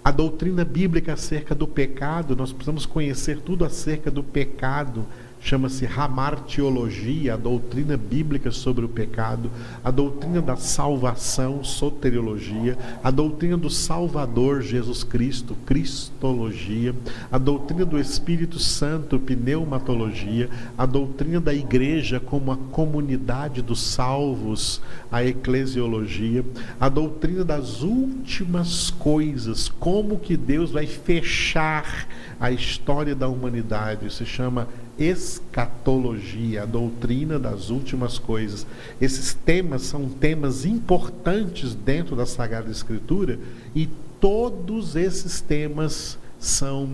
A 0.04 0.12
doutrina 0.12 0.66
bíblica 0.66 1.14
acerca 1.14 1.56
do 1.56 1.66
pecado, 1.66 2.36
nós 2.36 2.52
precisamos 2.52 2.86
conhecer 2.86 3.40
tudo 3.40 3.64
acerca 3.64 4.12
do 4.12 4.22
pecado 4.22 5.06
chama-se 5.44 5.86
Ramartiologia, 5.86 7.34
a 7.34 7.38
doutrina 7.38 7.98
bíblica 7.98 8.50
sobre 8.50 8.86
o 8.86 8.90
pecado, 8.90 9.52
a 9.84 9.92
doutrina 9.92 10.42
da 10.42 10.56
salvação, 10.56 11.62
soteriologia, 11.66 12.78
a 13.04 13.12
doutrina 13.12 13.58
do 13.58 13.70
Salvador 13.70 14.62
Jesus 14.62 15.04
Cristo, 15.04 15.56
Cristologia, 15.66 16.96
a 17.30 17.38
doutrina 17.38 17.84
do 17.84 18.00
Espírito 18.00 18.58
Santo, 18.58 19.20
pneumatologia, 19.20 20.50
a 20.78 20.86
doutrina 20.86 21.42
da 21.42 21.54
igreja 21.54 22.22
como 22.22 22.50
a 22.50 22.58
comunidade 22.72 23.62
dos 23.62 23.82
salvos, 23.82 24.82
a 25.12 25.26
eclesiologia, 25.26 26.46
a 26.80 26.88
doutrina 26.88 27.44
das 27.44 27.82
últimas 27.82 28.90
coisas, 28.92 29.68
como 29.68 30.20
que 30.20 30.38
Deus 30.38 30.72
vai 30.72 30.88
fechar 30.88 32.08
a 32.40 32.50
história 32.50 33.14
da 33.14 33.28
humanidade, 33.28 34.14
se 34.14 34.26
chama 34.26 34.68
escatologia, 34.98 36.64
a 36.64 36.66
doutrina 36.66 37.40
das 37.40 37.70
últimas 37.70 38.18
coisas. 38.18 38.66
Esses 39.02 39.34
temas 39.34 39.84
são 39.84 40.08
temas 40.10 40.66
importantes 40.66 41.74
dentro 41.74 42.16
da 42.16 42.26
Sagrada 42.26 42.70
Escritura 42.70 43.40
e 43.76 43.90
todos 44.20 44.96
esses 44.96 45.42
temas 45.42 46.18
são 46.40 46.90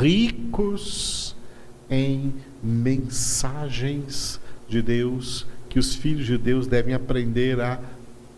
ricos 0.00 1.34
em 1.88 2.34
mensagens 2.62 4.40
de 4.68 4.82
Deus 4.82 5.46
que 5.68 5.78
os 5.78 5.94
filhos 5.94 6.26
de 6.26 6.38
Deus 6.38 6.66
devem 6.66 6.94
aprender 6.94 7.60
a 7.60 7.78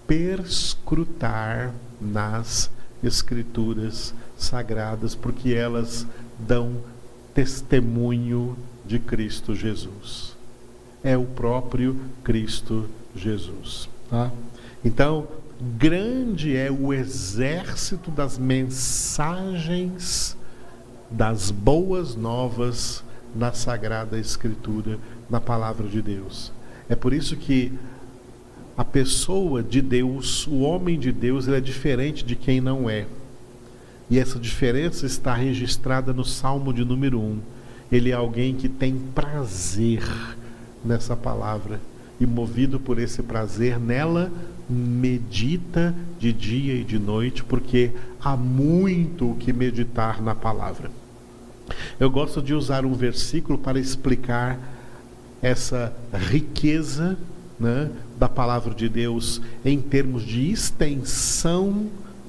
perscrutar 0.06 1.72
nas 2.00 2.70
Escrituras 3.02 4.12
sagradas, 4.36 5.14
porque 5.14 5.54
elas 5.54 6.04
dão 6.38 6.78
testemunho 7.38 8.58
de 8.84 8.98
Cristo 8.98 9.54
Jesus. 9.54 10.36
É 11.04 11.16
o 11.16 11.24
próprio 11.24 11.96
Cristo 12.24 12.86
Jesus. 13.14 13.88
Tá? 14.10 14.32
Então, 14.84 15.28
grande 15.78 16.56
é 16.56 16.68
o 16.68 16.92
exército 16.92 18.10
das 18.10 18.36
mensagens 18.36 20.36
das 21.08 21.52
boas 21.52 22.16
novas 22.16 23.04
na 23.36 23.52
Sagrada 23.52 24.18
Escritura, 24.18 24.98
na 25.30 25.40
palavra 25.40 25.86
de 25.86 26.02
Deus. 26.02 26.52
É 26.88 26.96
por 26.96 27.12
isso 27.12 27.36
que 27.36 27.72
a 28.76 28.84
pessoa 28.84 29.62
de 29.62 29.80
Deus, 29.80 30.44
o 30.48 30.62
homem 30.62 30.98
de 30.98 31.12
Deus, 31.12 31.46
ele 31.46 31.58
é 31.58 31.60
diferente 31.60 32.24
de 32.24 32.34
quem 32.34 32.60
não 32.60 32.90
é. 32.90 33.06
E 34.10 34.18
essa 34.18 34.38
diferença 34.38 35.04
está 35.04 35.34
registrada 35.34 36.12
no 36.12 36.24
Salmo 36.24 36.72
de 36.72 36.84
número 36.84 37.20
1. 37.20 37.38
Ele 37.92 38.10
é 38.10 38.14
alguém 38.14 38.54
que 38.54 38.68
tem 38.68 38.96
prazer 39.14 40.02
nessa 40.84 41.14
palavra 41.14 41.80
e, 42.20 42.26
movido 42.26 42.80
por 42.80 42.98
esse 42.98 43.22
prazer, 43.22 43.78
nela 43.78 44.30
medita 44.68 45.94
de 46.18 46.32
dia 46.32 46.74
e 46.74 46.84
de 46.84 46.98
noite, 46.98 47.44
porque 47.44 47.90
há 48.22 48.36
muito 48.36 49.30
o 49.30 49.34
que 49.34 49.52
meditar 49.52 50.22
na 50.22 50.34
palavra. 50.34 50.90
Eu 52.00 52.10
gosto 52.10 52.40
de 52.40 52.54
usar 52.54 52.84
um 52.84 52.94
versículo 52.94 53.58
para 53.58 53.78
explicar 53.78 54.58
essa 55.42 55.94
riqueza 56.12 57.16
né, 57.60 57.90
da 58.18 58.28
palavra 58.28 58.74
de 58.74 58.88
Deus 58.88 59.40
em 59.64 59.80
termos 59.80 60.22
de 60.22 60.50
extensão 60.50 61.88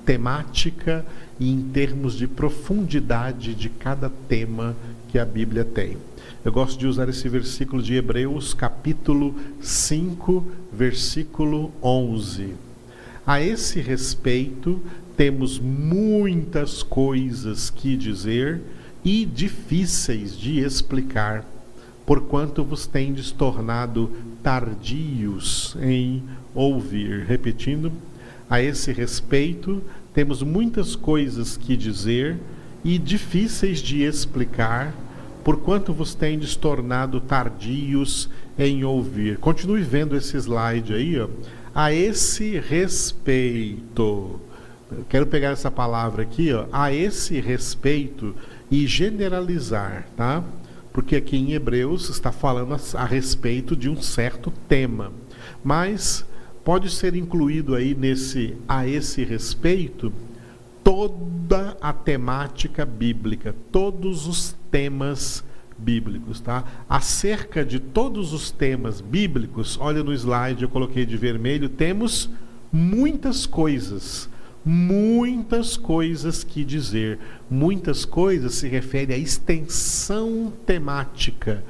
temática 0.09 1.05
e 1.39 1.51
em 1.51 1.61
termos 1.61 2.15
de 2.15 2.25
profundidade 2.25 3.53
de 3.53 3.69
cada 3.69 4.09
tema 4.27 4.75
que 5.07 5.19
a 5.19 5.23
Bíblia 5.23 5.63
tem. 5.63 5.97
Eu 6.43 6.51
gosto 6.51 6.79
de 6.79 6.87
usar 6.87 7.07
esse 7.09 7.29
versículo 7.29 7.79
de 7.79 7.93
Hebreus, 7.93 8.55
capítulo 8.55 9.35
5, 9.61 10.43
versículo 10.73 11.71
11. 11.83 12.55
A 13.23 13.39
esse 13.39 13.81
respeito, 13.81 14.81
temos 15.15 15.59
muitas 15.59 16.81
coisas 16.81 17.69
que 17.69 17.95
dizer 17.95 18.61
e 19.05 19.27
difíceis 19.27 20.35
de 20.35 20.57
explicar, 20.59 21.45
porquanto 22.03 22.63
vos 22.63 22.87
tendes 22.87 23.29
tornado 23.29 24.09
tardios 24.41 25.77
em 25.79 26.23
ouvir. 26.55 27.25
Repetindo, 27.27 27.91
a 28.49 28.59
esse 28.61 28.91
respeito, 28.91 29.83
temos 30.19 30.43
muitas 30.43 30.97
coisas 30.97 31.55
que 31.55 31.77
dizer 31.77 32.37
e 32.83 32.97
difíceis 32.97 33.79
de 33.79 34.03
explicar, 34.03 34.93
porquanto 35.45 35.93
vos 35.93 36.13
tendes 36.13 36.57
tornado 36.57 37.21
tardios 37.21 38.29
em 38.57 38.83
ouvir. 38.83 39.37
Continue 39.37 39.81
vendo 39.81 40.17
esse 40.17 40.35
slide 40.35 40.93
aí, 40.93 41.17
ó. 41.17 41.29
A 41.73 41.93
esse 41.93 42.59
respeito, 42.59 44.41
quero 45.07 45.25
pegar 45.25 45.51
essa 45.51 45.71
palavra 45.71 46.23
aqui, 46.23 46.51
ó, 46.51 46.65
a 46.69 46.91
esse 46.91 47.39
respeito 47.39 48.35
e 48.69 48.85
generalizar, 48.85 50.05
tá? 50.17 50.43
Porque 50.91 51.15
aqui 51.15 51.37
em 51.37 51.53
Hebreus 51.53 52.09
está 52.09 52.29
falando 52.29 52.73
a, 52.73 53.01
a 53.01 53.05
respeito 53.05 53.73
de 53.73 53.87
um 53.87 54.01
certo 54.01 54.51
tema, 54.67 55.13
mas 55.63 56.25
pode 56.69 56.91
ser 56.91 57.15
incluído 57.15 57.73
aí 57.73 57.95
nesse 57.95 58.55
a 58.67 58.87
esse 58.87 59.23
respeito 59.23 60.13
toda 60.83 61.75
a 61.81 61.91
temática 61.91 62.85
bíblica, 62.85 63.55
todos 63.71 64.27
os 64.27 64.55
temas 64.69 65.43
bíblicos, 65.75 66.39
tá? 66.39 66.63
Acerca 66.87 67.65
de 67.65 67.79
todos 67.79 68.33
os 68.33 68.51
temas 68.51 69.01
bíblicos, 69.01 69.79
olha 69.81 70.03
no 70.03 70.13
slide, 70.13 70.61
eu 70.61 70.69
coloquei 70.69 71.07
de 71.07 71.17
vermelho, 71.17 71.69
temos 71.69 72.29
muitas 72.71 73.47
coisas, 73.47 74.29
muitas 74.63 75.75
coisas 75.75 76.43
que 76.43 76.63
dizer. 76.63 77.17
Muitas 77.49 78.05
coisas 78.05 78.53
se 78.53 78.67
refere 78.67 79.11
à 79.11 79.17
extensão 79.17 80.53
temática 80.67 81.63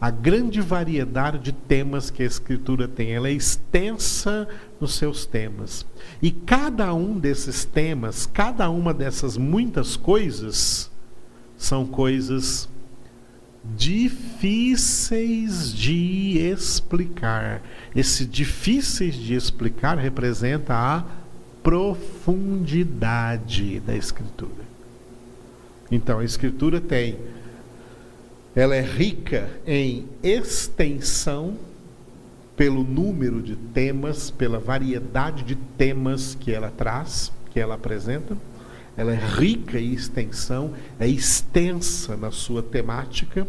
a 0.00 0.10
grande 0.10 0.60
variedade 0.60 1.38
de 1.38 1.52
temas 1.52 2.10
que 2.10 2.22
a 2.22 2.26
Escritura 2.26 2.86
tem. 2.86 3.12
Ela 3.12 3.28
é 3.28 3.32
extensa 3.32 4.46
nos 4.80 4.94
seus 4.94 5.24
temas. 5.24 5.86
E 6.20 6.30
cada 6.30 6.92
um 6.92 7.18
desses 7.18 7.64
temas, 7.64 8.26
cada 8.26 8.68
uma 8.68 8.92
dessas 8.92 9.38
muitas 9.38 9.96
coisas, 9.96 10.90
são 11.56 11.86
coisas 11.86 12.68
difíceis 13.74 15.72
de 15.72 16.38
explicar. 16.38 17.62
Esse 17.94 18.26
difíceis 18.26 19.14
de 19.14 19.34
explicar 19.34 19.96
representa 19.98 20.74
a 20.74 21.04
profundidade 21.62 23.80
da 23.80 23.96
Escritura. 23.96 24.66
Então, 25.90 26.18
a 26.20 26.24
Escritura 26.24 26.80
tem 26.80 27.18
ela 28.56 28.74
é 28.74 28.80
rica 28.80 29.50
em 29.66 30.08
extensão 30.22 31.58
pelo 32.56 32.82
número 32.82 33.42
de 33.42 33.54
temas, 33.54 34.30
pela 34.30 34.58
variedade 34.58 35.42
de 35.42 35.54
temas 35.54 36.34
que 36.34 36.50
ela 36.52 36.70
traz, 36.70 37.30
que 37.50 37.60
ela 37.60 37.74
apresenta. 37.74 38.34
Ela 38.96 39.12
é 39.12 39.20
rica 39.38 39.78
em 39.78 39.92
extensão, 39.92 40.72
é 40.98 41.06
extensa 41.06 42.16
na 42.16 42.30
sua 42.30 42.62
temática. 42.62 43.46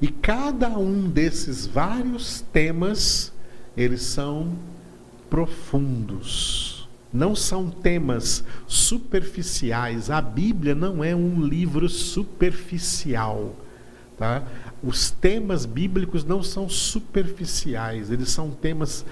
E 0.00 0.08
cada 0.08 0.70
um 0.70 1.10
desses 1.10 1.66
vários 1.66 2.40
temas, 2.50 3.30
eles 3.76 4.00
são 4.00 4.54
profundos. 5.28 6.88
Não 7.12 7.36
são 7.36 7.68
temas 7.68 8.42
superficiais. 8.66 10.08
A 10.08 10.22
Bíblia 10.22 10.74
não 10.74 11.04
é 11.04 11.14
um 11.14 11.42
livro 11.42 11.90
superficial 11.90 13.54
Tá? 14.20 14.42
Os 14.82 15.10
temas 15.10 15.64
bíblicos 15.64 16.24
não 16.24 16.42
são 16.42 16.68
superficiais, 16.68 18.10
eles 18.10 18.28
são 18.28 18.50
temas 18.50 19.02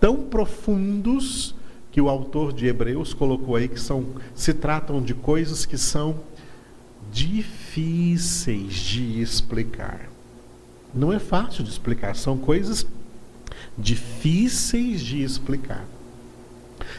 tão 0.00 0.22
profundos 0.22 1.54
que 1.92 2.00
o 2.00 2.08
autor 2.08 2.50
de 2.50 2.66
Hebreus 2.66 3.12
colocou 3.12 3.56
aí 3.56 3.68
que 3.68 3.78
são 3.78 4.06
se 4.34 4.54
tratam 4.54 5.02
de 5.02 5.12
coisas 5.12 5.66
que 5.66 5.76
são 5.76 6.18
difíceis 7.12 8.72
de 8.72 9.20
explicar. 9.20 10.08
Não 10.94 11.12
é 11.12 11.18
fácil 11.18 11.62
de 11.62 11.68
explicar, 11.68 12.16
são 12.16 12.38
coisas 12.38 12.86
difíceis 13.76 15.02
de 15.02 15.22
explicar. 15.22 15.84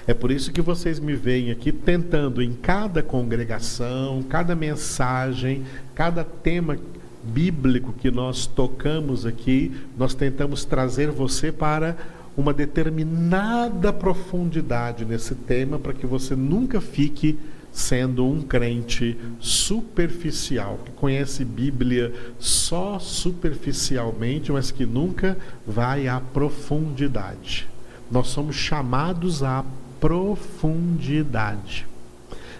É 0.05 0.13
por 0.13 0.29
isso 0.29 0.51
que 0.51 0.61
vocês 0.61 0.99
me 0.99 1.15
veem 1.15 1.49
aqui 1.49 1.71
tentando 1.71 2.43
em 2.43 2.53
cada 2.53 3.01
congregação, 3.01 4.21
cada 4.21 4.55
mensagem, 4.55 5.65
cada 5.95 6.23
tema 6.23 6.77
bíblico 7.25 7.93
que 7.93 8.11
nós 8.11 8.45
tocamos 8.45 9.25
aqui, 9.25 9.71
nós 9.97 10.13
tentamos 10.13 10.65
trazer 10.65 11.11
você 11.11 11.51
para 11.51 11.97
uma 12.37 12.53
determinada 12.53 13.93
profundidade 13.93 15.05
nesse 15.05 15.35
tema 15.35 15.79
para 15.79 15.93
que 15.93 16.05
você 16.05 16.35
nunca 16.35 16.81
fique 16.81 17.37
sendo 17.71 18.25
um 18.25 18.41
crente 18.41 19.17
superficial, 19.39 20.79
que 20.85 20.91
conhece 20.91 21.43
Bíblia 21.43 22.13
só 22.39 22.99
superficialmente, 22.99 24.51
mas 24.51 24.71
que 24.71 24.85
nunca 24.85 25.37
vai 25.67 26.07
à 26.07 26.21
profundidade. 26.21 27.67
Nós 28.09 28.27
somos 28.27 28.55
chamados 28.55 29.43
à 29.43 29.65
profundidade. 29.99 31.85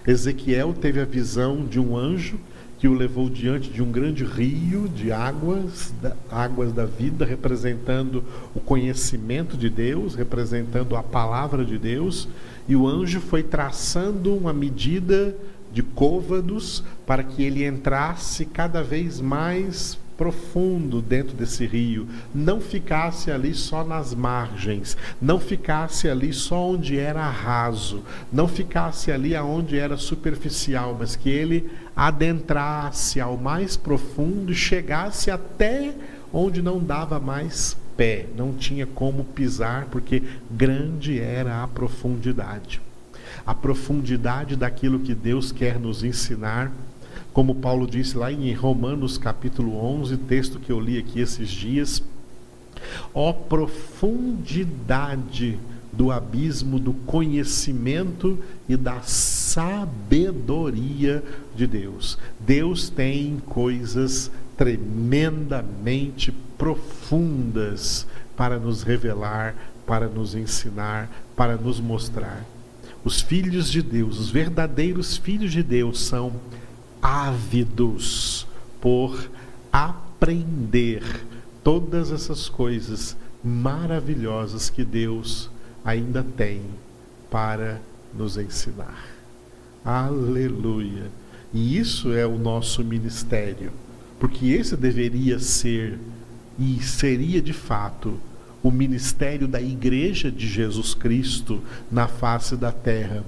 Ezequiel 0.05 0.73
teve 0.73 0.99
a 0.99 1.05
visão 1.05 1.65
de 1.65 1.79
um 1.79 1.97
anjo 1.97 2.37
que 2.85 2.89
o 2.89 2.93
levou 2.93 3.27
diante 3.31 3.71
de 3.71 3.81
um 3.81 3.91
grande 3.91 4.23
rio 4.23 4.87
de 4.87 5.11
águas, 5.11 5.91
da, 5.99 6.15
águas 6.29 6.71
da 6.71 6.85
vida, 6.85 7.25
representando 7.25 8.23
o 8.53 8.59
conhecimento 8.59 9.57
de 9.57 9.71
Deus, 9.71 10.13
representando 10.13 10.95
a 10.95 11.01
palavra 11.01 11.65
de 11.65 11.79
Deus, 11.79 12.27
e 12.67 12.75
o 12.75 12.87
anjo 12.87 13.19
foi 13.19 13.41
traçando 13.41 14.35
uma 14.35 14.53
medida 14.53 15.35
de 15.73 15.81
côvados 15.81 16.83
para 17.07 17.23
que 17.23 17.41
ele 17.41 17.65
entrasse 17.65 18.45
cada 18.45 18.83
vez 18.83 19.19
mais 19.19 19.97
profundo 20.17 21.01
dentro 21.01 21.35
desse 21.35 21.65
rio, 21.65 22.07
não 22.33 22.59
ficasse 22.61 23.29
ali 23.31 23.53
só 23.53 23.83
nas 23.83 24.13
margens, 24.13 24.97
não 25.21 25.39
ficasse 25.39 26.09
ali 26.09 26.33
só 26.33 26.71
onde 26.71 26.97
era 26.97 27.29
raso, 27.29 28.03
não 28.31 28.47
ficasse 28.47 29.11
ali 29.11 29.35
aonde 29.35 29.77
era 29.77 29.97
superficial, 29.97 30.95
mas 30.97 31.15
que 31.15 31.29
ele 31.29 31.69
adentrasse 31.95 33.19
ao 33.19 33.37
mais 33.37 33.77
profundo 33.77 34.51
e 34.51 34.55
chegasse 34.55 35.29
até 35.29 35.93
onde 36.31 36.61
não 36.61 36.79
dava 36.79 37.19
mais 37.19 37.77
pé, 37.95 38.25
não 38.35 38.53
tinha 38.53 38.85
como 38.85 39.23
pisar, 39.23 39.85
porque 39.85 40.21
grande 40.51 41.19
era 41.19 41.63
a 41.63 41.67
profundidade. 41.67 42.81
A 43.45 43.53
profundidade 43.53 44.55
daquilo 44.55 44.99
que 44.99 45.13
Deus 45.13 45.51
quer 45.51 45.79
nos 45.79 46.03
ensinar 46.03 46.71
como 47.35 47.53
Paulo 47.53 47.85
disse 47.85 48.17
lá 48.17 48.31
em 48.31 48.51
Romanos 48.53 49.17
capítulo 49.17 49.75
11, 49.75 50.15
texto 50.19 50.57
que 50.57 50.71
eu 50.71 50.79
li 50.79 50.97
aqui 50.97 51.19
esses 51.19 51.49
dias, 51.49 52.01
ó 53.13 53.33
profundidade 53.33 55.59
do 55.91 56.13
abismo 56.13 56.79
do 56.79 56.93
conhecimento 56.93 58.39
e 58.69 58.77
da 58.77 59.01
sabedoria 59.01 61.21
de 61.53 61.67
Deus. 61.67 62.17
Deus 62.39 62.89
tem 62.89 63.41
coisas 63.47 64.31
tremendamente 64.55 66.31
profundas 66.57 68.07
para 68.37 68.57
nos 68.57 68.81
revelar, 68.81 69.55
para 69.85 70.07
nos 70.07 70.35
ensinar, 70.35 71.11
para 71.35 71.57
nos 71.57 71.81
mostrar. 71.81 72.45
Os 73.03 73.19
filhos 73.19 73.69
de 73.69 73.81
Deus, 73.81 74.19
os 74.19 74.29
verdadeiros 74.29 75.17
filhos 75.17 75.51
de 75.51 75.61
Deus 75.61 75.99
são 75.99 76.31
ávidos 77.05 78.47
por 78.81 79.29
aprender 79.71 81.03
todas 81.63 82.11
essas 82.11 82.49
coisas 82.49 83.15
maravilhosas 83.43 84.71
que 84.71 84.83
Deus 84.83 85.47
ainda 85.83 86.23
tem 86.23 86.63
para 87.29 87.79
nos 88.11 88.37
ensinar. 88.37 89.05
Aleluia! 89.85 91.11
E 91.53 91.77
isso 91.77 92.11
é 92.11 92.25
o 92.25 92.39
nosso 92.39 92.83
ministério, 92.83 93.71
porque 94.19 94.47
esse 94.47 94.75
deveria 94.75 95.37
ser 95.37 95.99
e 96.57 96.81
seria 96.81 97.39
de 97.39 97.53
fato 97.53 98.17
o 98.63 98.71
ministério 98.71 99.47
da 99.47 99.61
Igreja 99.61 100.31
de 100.31 100.47
Jesus 100.47 100.95
Cristo 100.95 101.61
na 101.91 102.07
face 102.07 102.55
da 102.55 102.71
terra 102.71 103.23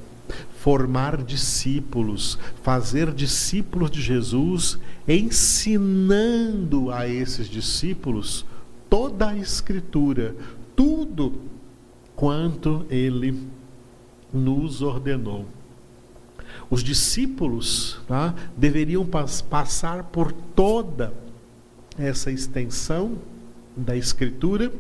formar 0.59 1.23
discípulos, 1.23 2.37
fazer 2.61 3.11
discípulos 3.11 3.89
de 3.89 4.01
Jesus, 4.01 4.77
ensinando 5.07 6.91
a 6.91 7.07
esses 7.07 7.47
discípulos 7.47 8.45
toda 8.89 9.29
a 9.29 9.37
Escritura, 9.37 10.35
tudo 10.75 11.41
quanto 12.15 12.85
ele 12.89 13.47
nos 14.33 14.81
ordenou. 14.81 15.45
Os 16.69 16.83
discípulos 16.83 17.99
tá, 18.07 18.33
deveriam 18.55 19.05
pas 19.05 19.41
passar 19.41 20.03
por 20.05 20.31
toda 20.31 21.13
essa 21.97 22.31
extensão 22.31 23.17
da 23.75 23.95
Escritura, 23.95 24.71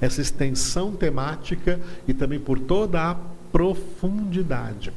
essa 0.00 0.20
extensão 0.20 0.92
temática 0.92 1.80
e 2.06 2.14
também 2.14 2.40
por 2.40 2.58
toda 2.58 3.10
a 3.10 3.16
profundidade. 3.58 4.92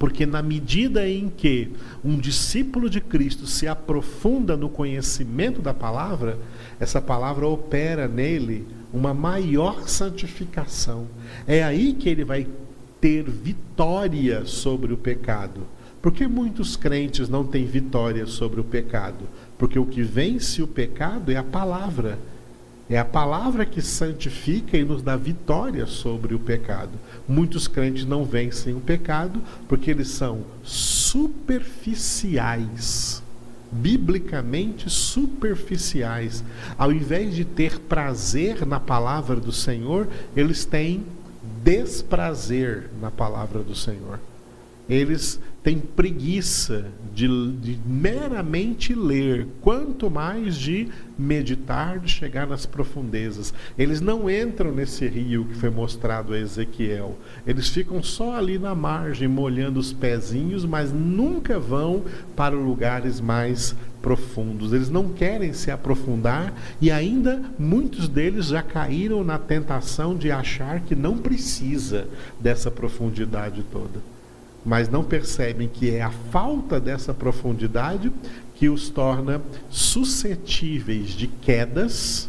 Porque 0.00 0.26
na 0.26 0.42
medida 0.42 1.08
em 1.08 1.28
que 1.28 1.70
um 2.04 2.18
discípulo 2.18 2.90
de 2.90 3.00
Cristo 3.00 3.46
se 3.46 3.68
aprofunda 3.68 4.56
no 4.56 4.68
conhecimento 4.68 5.62
da 5.62 5.72
palavra, 5.72 6.38
essa 6.80 7.00
palavra 7.00 7.46
opera 7.46 8.08
nele 8.08 8.66
uma 8.92 9.14
maior 9.14 9.88
santificação. 9.88 11.06
É 11.46 11.62
aí 11.62 11.92
que 11.92 12.08
ele 12.08 12.24
vai 12.24 12.48
ter 13.00 13.22
vitória 13.22 14.44
sobre 14.44 14.92
o 14.92 14.96
pecado. 14.96 15.60
Por 16.02 16.10
que 16.10 16.26
muitos 16.26 16.74
crentes 16.74 17.28
não 17.28 17.44
têm 17.44 17.64
vitória 17.64 18.26
sobre 18.26 18.60
o 18.60 18.64
pecado? 18.64 19.24
Porque 19.56 19.78
o 19.78 19.86
que 19.86 20.02
vence 20.02 20.60
o 20.60 20.66
pecado 20.66 21.30
é 21.30 21.36
a 21.36 21.44
palavra. 21.44 22.18
É 22.90 22.98
a 22.98 23.04
palavra 23.04 23.66
que 23.66 23.82
santifica 23.82 24.78
e 24.78 24.84
nos 24.84 25.02
dá 25.02 25.14
vitória 25.14 25.84
sobre 25.84 26.34
o 26.34 26.38
pecado. 26.38 26.92
Muitos 27.28 27.68
crentes 27.68 28.06
não 28.06 28.24
vencem 28.24 28.74
o 28.74 28.80
pecado 28.80 29.42
porque 29.68 29.90
eles 29.90 30.08
são 30.08 30.46
superficiais, 30.62 33.22
biblicamente 33.70 34.88
superficiais. 34.88 36.42
Ao 36.78 36.90
invés 36.90 37.34
de 37.34 37.44
ter 37.44 37.78
prazer 37.78 38.64
na 38.64 38.80
palavra 38.80 39.36
do 39.36 39.52
Senhor, 39.52 40.08
eles 40.34 40.64
têm 40.64 41.04
desprazer 41.62 42.88
na 43.02 43.10
palavra 43.10 43.62
do 43.62 43.74
Senhor. 43.74 44.18
Eles 44.88 45.38
têm 45.68 45.80
preguiça 45.80 46.86
de, 47.14 47.28
de, 47.58 47.78
meramente 47.86 48.94
ler, 48.94 49.46
quanto 49.60 50.10
mais 50.10 50.56
de 50.56 50.88
meditar, 51.18 51.98
de 51.98 52.10
chegar 52.10 52.46
nas 52.46 52.64
profundezas. 52.64 53.52
Eles 53.76 54.00
não 54.00 54.30
entram 54.30 54.72
nesse 54.72 55.06
rio 55.06 55.44
que 55.44 55.54
foi 55.56 55.68
mostrado 55.68 56.32
a 56.32 56.38
Ezequiel. 56.38 57.18
Eles 57.46 57.68
ficam 57.68 58.02
só 58.02 58.34
ali 58.38 58.58
na 58.58 58.74
margem, 58.74 59.28
molhando 59.28 59.78
os 59.78 59.92
pezinhos, 59.92 60.64
mas 60.64 60.90
nunca 60.90 61.58
vão 61.58 62.02
para 62.34 62.56
lugares 62.56 63.20
mais 63.20 63.76
profundos. 64.00 64.72
Eles 64.72 64.88
não 64.88 65.10
querem 65.10 65.52
se 65.52 65.70
aprofundar 65.70 66.54
e 66.80 66.90
ainda 66.90 67.42
muitos 67.58 68.08
deles 68.08 68.46
já 68.46 68.62
caíram 68.62 69.22
na 69.22 69.38
tentação 69.38 70.16
de 70.16 70.30
achar 70.30 70.80
que 70.80 70.94
não 70.94 71.18
precisa 71.18 72.08
dessa 72.40 72.70
profundidade 72.70 73.62
toda 73.70 74.17
mas 74.64 74.88
não 74.88 75.04
percebem 75.04 75.68
que 75.68 75.90
é 75.90 76.02
a 76.02 76.10
falta 76.10 76.80
dessa 76.80 77.14
profundidade 77.14 78.12
que 78.54 78.68
os 78.68 78.88
torna 78.90 79.40
suscetíveis 79.70 81.10
de 81.10 81.26
quedas, 81.26 82.28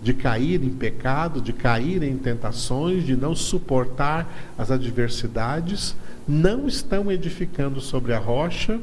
de 0.00 0.14
cair 0.14 0.64
em 0.64 0.70
pecado, 0.70 1.40
de 1.40 1.52
cair 1.52 2.02
em 2.02 2.16
tentações, 2.16 3.04
de 3.04 3.14
não 3.14 3.34
suportar 3.34 4.52
as 4.58 4.70
adversidades, 4.70 5.94
não 6.26 6.66
estão 6.66 7.12
edificando 7.12 7.80
sobre 7.80 8.12
a 8.12 8.18
rocha, 8.18 8.80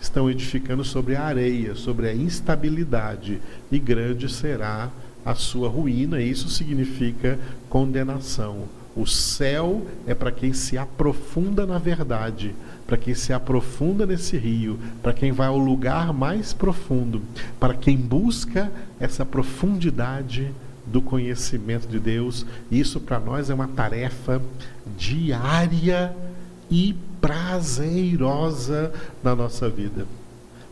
estão 0.00 0.30
edificando 0.30 0.84
sobre 0.84 1.14
a 1.14 1.22
areia, 1.22 1.74
sobre 1.74 2.08
a 2.08 2.14
instabilidade, 2.14 3.40
e 3.70 3.78
grande 3.78 4.28
será 4.32 4.90
a 5.24 5.34
sua 5.34 5.68
ruína. 5.68 6.20
Isso 6.20 6.48
significa 6.48 7.38
condenação. 7.68 8.64
O 8.96 9.06
céu 9.06 9.86
é 10.06 10.14
para 10.14 10.32
quem 10.32 10.54
se 10.54 10.78
aprofunda 10.78 11.66
na 11.66 11.76
verdade, 11.76 12.54
para 12.86 12.96
quem 12.96 13.14
se 13.14 13.30
aprofunda 13.30 14.06
nesse 14.06 14.38
rio, 14.38 14.78
para 15.02 15.12
quem 15.12 15.32
vai 15.32 15.48
ao 15.48 15.58
lugar 15.58 16.14
mais 16.14 16.54
profundo, 16.54 17.20
para 17.60 17.74
quem 17.74 17.96
busca 17.96 18.72
essa 18.98 19.22
profundidade 19.22 20.50
do 20.86 21.02
conhecimento 21.02 21.86
de 21.86 21.98
Deus. 21.98 22.46
Isso 22.70 22.98
para 22.98 23.20
nós 23.20 23.50
é 23.50 23.54
uma 23.54 23.68
tarefa 23.68 24.40
diária 24.96 26.16
e 26.70 26.96
prazerosa 27.20 28.92
na 29.22 29.36
nossa 29.36 29.68
vida. 29.68 30.06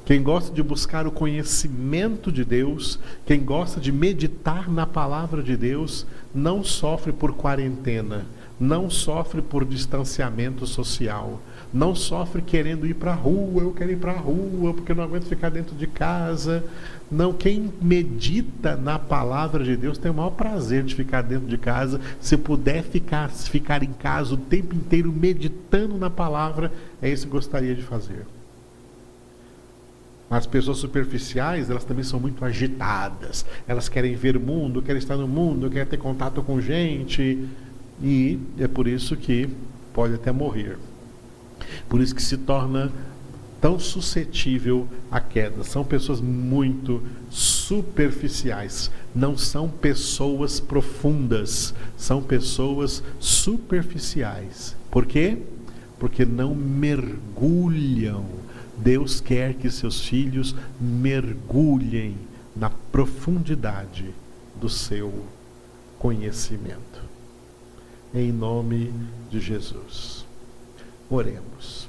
Quem 0.04 0.22
gosta 0.22 0.54
de 0.54 0.62
buscar 0.62 1.06
o 1.06 1.10
conhecimento 1.10 2.30
de 2.30 2.44
Deus, 2.44 2.98
quem 3.24 3.42
gosta 3.42 3.80
de 3.80 3.90
meditar 3.90 4.70
na 4.70 4.86
palavra 4.86 5.42
de 5.42 5.56
Deus, 5.56 6.06
não 6.34 6.62
sofre 6.62 7.10
por 7.10 7.32
quarentena, 7.32 8.26
não 8.60 8.90
sofre 8.90 9.40
por 9.40 9.64
distanciamento 9.64 10.66
social, 10.66 11.40
não 11.72 11.94
sofre 11.94 12.42
querendo 12.42 12.86
ir 12.86 12.94
para 12.94 13.12
a 13.12 13.16
rua, 13.16 13.62
eu 13.62 13.72
quero 13.72 13.92
ir 13.92 13.96
para 13.96 14.12
a 14.12 14.18
rua 14.18 14.74
porque 14.74 14.92
não 14.92 15.04
aguento 15.04 15.24
ficar 15.24 15.48
dentro 15.48 15.74
de 15.74 15.86
casa. 15.86 16.62
Não, 17.10 17.32
quem 17.32 17.72
medita 17.80 18.76
na 18.76 18.98
palavra 18.98 19.64
de 19.64 19.74
Deus 19.74 19.96
tem 19.96 20.10
o 20.10 20.14
maior 20.14 20.30
prazer 20.30 20.84
de 20.84 20.94
ficar 20.94 21.22
dentro 21.22 21.48
de 21.48 21.56
casa. 21.56 21.98
Se 22.20 22.36
puder 22.36 22.82
ficar, 22.82 23.30
ficar 23.30 23.82
em 23.82 23.92
casa 23.92 24.34
o 24.34 24.36
tempo 24.36 24.74
inteiro 24.74 25.10
meditando 25.10 25.96
na 25.96 26.10
palavra, 26.10 26.70
é 27.00 27.08
isso 27.08 27.26
que 27.26 27.32
gostaria 27.32 27.74
de 27.74 27.82
fazer. 27.82 28.26
As 30.30 30.46
pessoas 30.46 30.78
superficiais, 30.78 31.70
elas 31.70 31.84
também 31.84 32.04
são 32.04 32.18
muito 32.18 32.44
agitadas. 32.44 33.44
Elas 33.68 33.88
querem 33.88 34.14
ver 34.14 34.36
o 34.36 34.40
mundo, 34.40 34.82
querem 34.82 34.98
estar 34.98 35.16
no 35.16 35.28
mundo, 35.28 35.70
querem 35.70 35.86
ter 35.86 35.98
contato 35.98 36.42
com 36.42 36.60
gente. 36.60 37.46
E 38.02 38.38
é 38.58 38.66
por 38.66 38.88
isso 38.88 39.16
que 39.16 39.48
pode 39.92 40.14
até 40.14 40.32
morrer. 40.32 40.78
Por 41.88 42.00
isso 42.00 42.14
que 42.14 42.22
se 42.22 42.38
torna 42.38 42.90
tão 43.60 43.78
suscetível 43.78 44.88
à 45.10 45.20
queda. 45.20 45.62
São 45.62 45.84
pessoas 45.84 46.20
muito 46.20 47.02
superficiais. 47.30 48.90
Não 49.14 49.38
são 49.38 49.68
pessoas 49.68 50.58
profundas. 50.58 51.74
São 51.96 52.22
pessoas 52.22 53.02
superficiais. 53.20 54.76
Por 54.90 55.06
quê? 55.06 55.38
Porque 55.98 56.24
não 56.24 56.54
mergulham 56.54 58.26
Deus 58.76 59.20
quer 59.20 59.54
que 59.54 59.70
seus 59.70 60.00
filhos 60.00 60.54
mergulhem 60.80 62.16
na 62.54 62.70
profundidade 62.70 64.14
do 64.60 64.68
seu 64.68 65.24
conhecimento. 65.98 67.02
Em 68.12 68.30
nome 68.32 68.92
de 69.30 69.40
Jesus. 69.40 70.24
Oremos. 71.10 71.88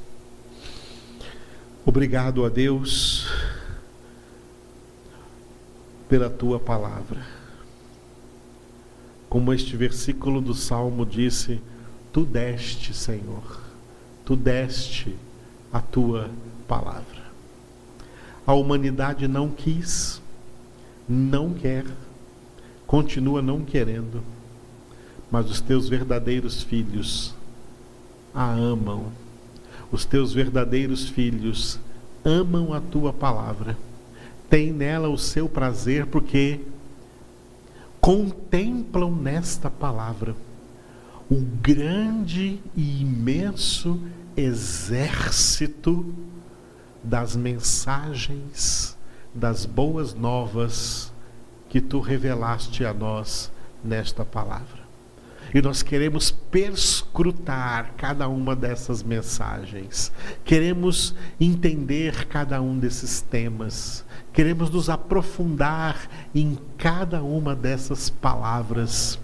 Obrigado 1.85 2.45
a 2.45 2.49
Deus 2.49 3.27
pela 6.09 6.29
tua 6.29 6.59
palavra. 6.59 7.25
Como 9.29 9.53
este 9.53 9.75
versículo 9.75 10.41
do 10.41 10.53
Salmo 10.53 11.05
disse: 11.05 11.61
Tu 12.11 12.25
deste, 12.25 12.93
Senhor, 12.93 13.61
tu 14.23 14.35
deste 14.35 15.15
a 15.71 15.81
tua 15.81 16.29
palavra. 16.67 17.25
A 18.45 18.53
humanidade 18.53 19.27
não 19.27 19.49
quis, 19.49 20.21
não 21.07 21.53
quer, 21.53 21.85
continua 22.85 23.41
não 23.41 23.63
querendo, 23.63 24.23
mas 25.31 25.49
os 25.49 25.61
teus 25.61 25.89
verdadeiros 25.89 26.61
filhos 26.61 27.33
a 28.33 28.51
amam. 28.51 29.11
Os 29.91 30.05
teus 30.05 30.33
verdadeiros 30.33 31.07
filhos 31.07 31.79
amam 32.23 32.73
a 32.73 32.81
tua 32.81 33.13
palavra, 33.13 33.77
têm 34.49 34.71
nela 34.71 35.07
o 35.07 35.17
seu 35.17 35.47
prazer 35.47 36.05
porque 36.07 36.59
contemplam 38.01 39.15
nesta 39.15 39.69
palavra 39.69 40.35
o 41.29 41.41
grande 41.41 42.59
e 42.75 43.01
imenso 43.01 43.99
exército 44.37 46.13
das 47.05 47.35
mensagens, 47.35 48.97
das 49.33 49.65
boas 49.65 50.13
novas 50.15 51.13
que 51.69 51.79
tu 51.79 51.99
revelaste 51.99 52.83
a 52.83 52.93
nós 52.93 53.51
nesta 53.83 54.25
palavra. 54.25 54.83
E 55.53 55.61
nós 55.61 55.83
queremos 55.83 56.31
perscrutar 56.31 57.93
cada 57.95 58.27
uma 58.27 58.55
dessas 58.55 59.03
mensagens, 59.03 60.11
queremos 60.43 61.13
entender 61.39 62.25
cada 62.25 62.59
um 62.59 62.77
desses 62.77 63.21
temas, 63.21 64.03
queremos 64.33 64.71
nos 64.71 64.89
aprofundar 64.89 66.09
em 66.33 66.57
cada 66.77 67.21
uma 67.21 67.55
dessas 67.55 68.09
palavras, 68.09 69.19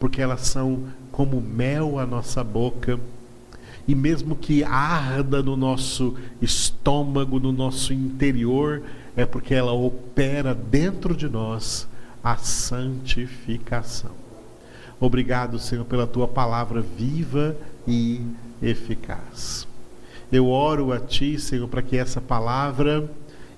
porque 0.00 0.20
elas 0.20 0.40
são 0.40 0.88
como 1.12 1.40
mel 1.40 1.98
à 1.98 2.04
nossa 2.04 2.42
boca 2.42 2.98
e 3.86 3.94
mesmo 3.94 4.36
que 4.36 4.62
arda 4.62 5.42
no 5.42 5.56
nosso 5.56 6.16
estômago, 6.40 7.40
no 7.40 7.52
nosso 7.52 7.92
interior, 7.92 8.82
é 9.16 9.26
porque 9.26 9.54
ela 9.54 9.72
opera 9.72 10.54
dentro 10.54 11.16
de 11.16 11.28
nós 11.28 11.88
a 12.22 12.36
santificação. 12.36 14.12
Obrigado, 15.00 15.58
Senhor, 15.58 15.84
pela 15.84 16.06
tua 16.06 16.28
palavra 16.28 16.80
viva 16.80 17.56
e 17.86 18.20
eficaz. 18.62 19.66
Eu 20.30 20.48
oro 20.48 20.92
a 20.92 21.00
ti, 21.00 21.38
Senhor, 21.38 21.66
para 21.68 21.82
que 21.82 21.96
essa 21.96 22.20
palavra 22.20 23.10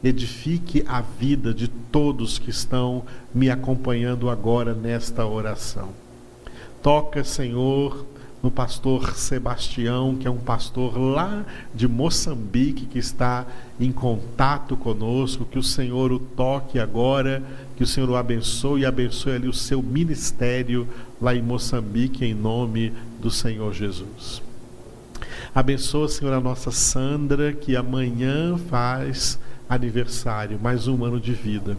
edifique 0.03 0.85
a 0.89 1.01
vida 1.01 1.53
de 1.53 1.69
todos 1.69 2.39
que 2.39 2.51
estão 2.51 3.05
me 3.33 3.51
acompanhando 3.51 4.29
agora 4.29 4.75
nesta 4.75 5.25
oração. 5.27 5.91
Toca, 6.83 7.23
Senhor, 7.25 8.05
no 8.45 8.51
pastor 8.51 9.17
Sebastião, 9.17 10.17
que 10.17 10.29
é 10.29 10.31
um 10.31 10.37
pastor 10.37 10.99
lá 10.99 11.47
de 11.75 11.89
Moçambique, 11.89 12.85
que 12.85 12.99
está 12.99 13.47
em 13.81 13.91
contato 13.91 14.77
conosco. 14.77 15.47
Que 15.47 15.59
o 15.59 15.63
Senhor 15.63 16.13
o 16.13 16.19
toque 16.19 16.79
agora, 16.79 17.43
que 17.75 17.83
o 17.83 17.87
Senhor 17.87 18.11
o 18.11 18.17
abençoe 18.17 18.83
e 18.83 18.87
abençoe 18.87 19.33
ali 19.37 19.49
o 19.49 19.53
seu 19.55 19.83
ministério 19.83 20.87
lá 21.23 21.35
em 21.35 21.41
Moçambique, 21.41 22.23
em 22.23 22.35
nome 22.35 22.93
do 23.19 23.31
Senhor 23.31 23.73
Jesus. 23.73 24.43
Abençoa, 25.55 26.07
Senhor, 26.07 26.35
a 26.35 26.41
nossa 26.41 26.71
Sandra, 26.71 27.51
que 27.51 27.75
amanhã 27.75 28.59
faz 28.69 29.39
aniversário, 29.67 30.61
mais 30.63 30.87
um 30.87 31.03
ano 31.03 31.19
de 31.19 31.33
vida 31.33 31.79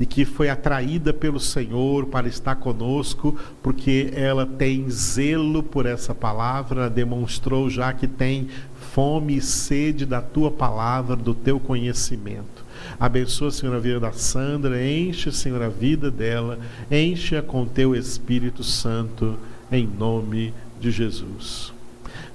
e 0.00 0.06
que 0.06 0.24
foi 0.24 0.48
atraída 0.48 1.12
pelo 1.12 1.38
Senhor 1.38 2.06
para 2.06 2.26
estar 2.26 2.56
conosco, 2.56 3.38
porque 3.62 4.10
ela 4.14 4.46
tem 4.46 4.88
zelo 4.88 5.62
por 5.62 5.84
essa 5.84 6.14
palavra, 6.14 6.88
demonstrou 6.88 7.68
já 7.68 7.92
que 7.92 8.08
tem 8.08 8.48
fome 8.92 9.36
e 9.36 9.42
sede 9.42 10.06
da 10.06 10.22
tua 10.22 10.50
palavra, 10.50 11.14
do 11.14 11.34
teu 11.34 11.60
conhecimento. 11.60 12.64
Abençoa, 12.98 13.50
Senhor, 13.50 13.76
a 13.76 13.78
vida 13.78 14.00
da 14.00 14.12
Sandra, 14.12 14.82
enche, 14.82 15.30
Senhor, 15.30 15.60
a 15.60 15.68
vida 15.68 16.10
dela, 16.10 16.58
enche-a 16.90 17.42
com 17.42 17.66
teu 17.66 17.94
Espírito 17.94 18.64
Santo, 18.64 19.38
em 19.70 19.86
nome 19.86 20.54
de 20.80 20.90
Jesus. 20.90 21.74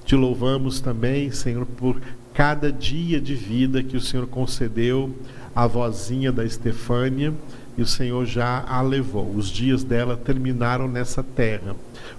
Te 0.04 0.14
louvamos 0.14 0.80
também, 0.80 1.32
Senhor, 1.32 1.66
por 1.66 2.00
cada 2.32 2.70
dia 2.70 3.20
de 3.20 3.34
vida 3.34 3.82
que 3.82 3.96
o 3.96 4.00
Senhor 4.00 4.28
concedeu 4.28 5.12
à 5.56 5.66
vozinha 5.66 6.30
da 6.30 6.44
Estefânia 6.44 7.32
e 7.78 7.82
o 7.82 7.86
Senhor 7.86 8.26
já 8.26 8.62
a 8.68 8.82
levou. 8.82 9.34
Os 9.34 9.48
dias 9.48 9.82
dela 9.82 10.16
terminaram 10.16 10.86
nessa 10.86 11.22
terra. 11.22 11.74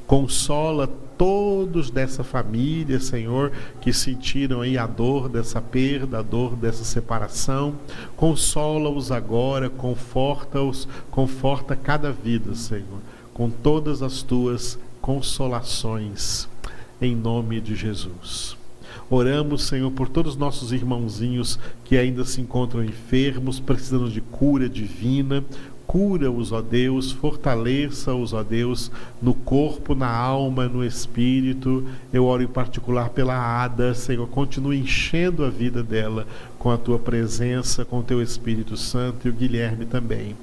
Consola 0.07 0.89
todos 1.17 1.91
dessa 1.91 2.23
família, 2.23 2.99
Senhor, 2.99 3.51
que 3.79 3.93
sentiram 3.93 4.61
aí 4.61 4.77
a 4.77 4.87
dor 4.87 5.29
dessa 5.29 5.61
perda, 5.61 6.19
a 6.19 6.21
dor 6.21 6.55
dessa 6.55 6.83
separação. 6.83 7.75
Consola-os 8.15 9.11
agora, 9.11 9.69
conforta-os, 9.69 10.87
conforta 11.11 11.75
cada 11.75 12.11
vida, 12.11 12.55
Senhor, 12.55 13.01
com 13.33 13.49
todas 13.49 14.01
as 14.01 14.23
tuas 14.23 14.79
consolações, 14.99 16.49
em 16.99 17.15
nome 17.15 17.61
de 17.61 17.75
Jesus. 17.75 18.56
Oramos, 19.09 19.63
Senhor, 19.63 19.89
por 19.91 20.09
todos 20.09 20.33
os 20.33 20.37
nossos 20.37 20.73
irmãozinhos 20.73 21.57
que 21.85 21.97
ainda 21.97 22.25
se 22.25 22.41
encontram 22.41 22.83
enfermos, 22.83 23.59
precisando 23.59 24.09
de 24.09 24.19
cura 24.19 24.67
divina. 24.67 25.43
Cura-os, 25.85 26.51
ó 26.51 26.61
Deus, 26.61 27.13
fortaleça-os, 27.13 28.33
ó 28.33 28.43
Deus, 28.43 28.91
no 29.21 29.33
corpo, 29.33 29.95
na 29.95 30.09
alma, 30.09 30.67
no 30.67 30.83
espírito. 30.83 31.85
Eu 32.11 32.25
oro 32.25 32.43
em 32.43 32.47
particular 32.47 33.09
pela 33.11 33.63
Ada, 33.63 33.93
Senhor, 33.93 34.27
continue 34.27 34.77
enchendo 34.77 35.45
a 35.45 35.49
vida 35.49 35.81
dela 35.81 36.27
com 36.59 36.69
a 36.69 36.77
tua 36.77 36.99
presença, 36.99 37.85
com 37.85 37.99
o 37.99 38.03
teu 38.03 38.21
Espírito 38.21 38.75
Santo 38.75 39.27
e 39.27 39.31
o 39.31 39.33
Guilherme 39.33 39.85
também 39.85 40.35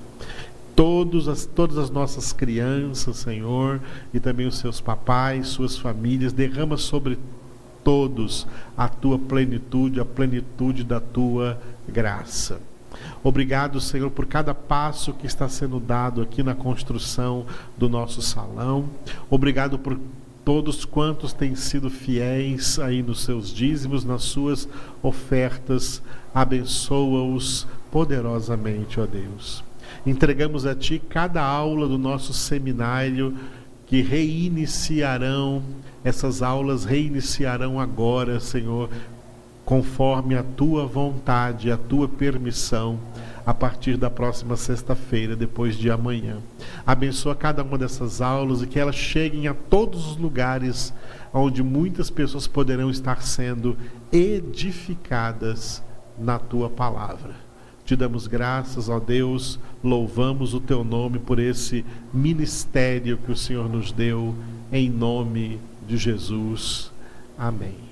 todos 0.75 1.29
as, 1.29 1.47
todas 1.47 1.79
as 1.79 1.89
nossas 1.89 2.33
crianças, 2.33 3.19
Senhor, 3.19 3.81
e 4.13 4.19
também 4.19 4.47
os 4.47 4.59
seus 4.59 4.81
papais, 4.81 5.47
suas 5.47 5.79
famílias, 5.79 6.33
derrama 6.33 6.77
sobre 6.77 7.17
todos 7.85 8.47
a 8.77 8.89
tua 8.89 9.19
plenitude, 9.19 10.01
a 10.01 10.05
plenitude 10.05 10.83
da 10.83 10.99
tua 10.99 11.61
graça. 11.87 12.59
Obrigado, 13.23 13.81
Senhor, 13.81 14.11
por 14.11 14.27
cada 14.27 14.55
passo 14.55 15.13
que 15.13 15.27
está 15.27 15.49
sendo 15.49 15.79
dado 15.79 16.23
aqui 16.23 16.43
na 16.43 16.55
construção 16.55 17.47
do 17.77 17.89
nosso 17.89 18.23
salão. 18.23 18.89
Obrigado 19.31 19.79
por 19.79 19.99
todos 20.45 20.85
quantos 20.85 21.33
têm 21.33 21.55
sido 21.55 21.89
fiéis 21.89 22.79
aí 22.79 23.03
nos 23.03 23.23
seus 23.23 23.53
dízimos, 23.53 24.05
nas 24.05 24.23
suas 24.23 24.69
ofertas, 25.03 26.03
abençoa-os 26.35 27.67
poderosamente, 27.91 29.01
ó 29.01 29.07
Deus. 29.07 29.65
Entregamos 30.05 30.67
a 30.67 30.75
Ti 30.75 31.01
cada 31.09 31.43
aula 31.43 31.89
do 31.89 31.97
nosso 31.97 32.33
seminário 32.33 33.35
que 33.95 34.03
reiniciarão, 34.03 35.63
essas 36.03 36.43
aulas 36.43 36.85
reiniciarão 36.85 37.79
agora, 37.79 38.41
Senhor, 38.41 38.91
conforme 39.65 40.35
a 40.35 40.43
Tua 40.43 40.85
vontade, 40.85 41.71
a 41.71 41.77
Tua 41.77 42.09
permissão 42.09 42.99
a 43.47 43.55
partir 43.55 43.97
da 43.97 44.11
próxima 44.11 44.57
sexta-feira, 44.57 45.37
depois 45.37 45.79
de 45.79 45.93
amanhã. 45.93 46.39
Abençoa 46.85 47.37
cada 47.37 47.63
uma 47.63 47.79
dessas 47.79 48.21
aulas 48.21 48.63
e 48.63 48.67
que 48.67 48.81
elas 48.81 48.97
cheguem 48.97 49.47
a 49.47 49.55
todos 49.55 50.09
os 50.09 50.17
lugares 50.17 50.93
onde 51.33 51.63
muitas 51.63 52.11
pessoas 52.11 52.49
poderão 52.49 52.91
estar 52.91 53.23
sendo 53.23 53.77
edificadas 54.11 55.81
na 56.19 56.37
tua 56.37 56.69
palavra. 56.69 57.44
Te 57.85 57.95
damos 57.95 58.27
graças, 58.27 58.89
ó 58.89 58.99
Deus, 58.99 59.59
louvamos 59.83 60.55
o 60.55 60.61
teu 60.61 60.83
nome 60.83 61.19
por 61.19 61.39
esse 61.39 61.85
ministério 62.13 63.19
que 63.19 63.31
o 63.31 63.37
Senhor 63.37 63.69
nos 63.69 63.93
deu, 63.93 64.35
em 64.73 64.89
nome 64.89 65.61
de 65.87 65.99
Jesus. 65.99 66.91
Amém. 67.37 67.84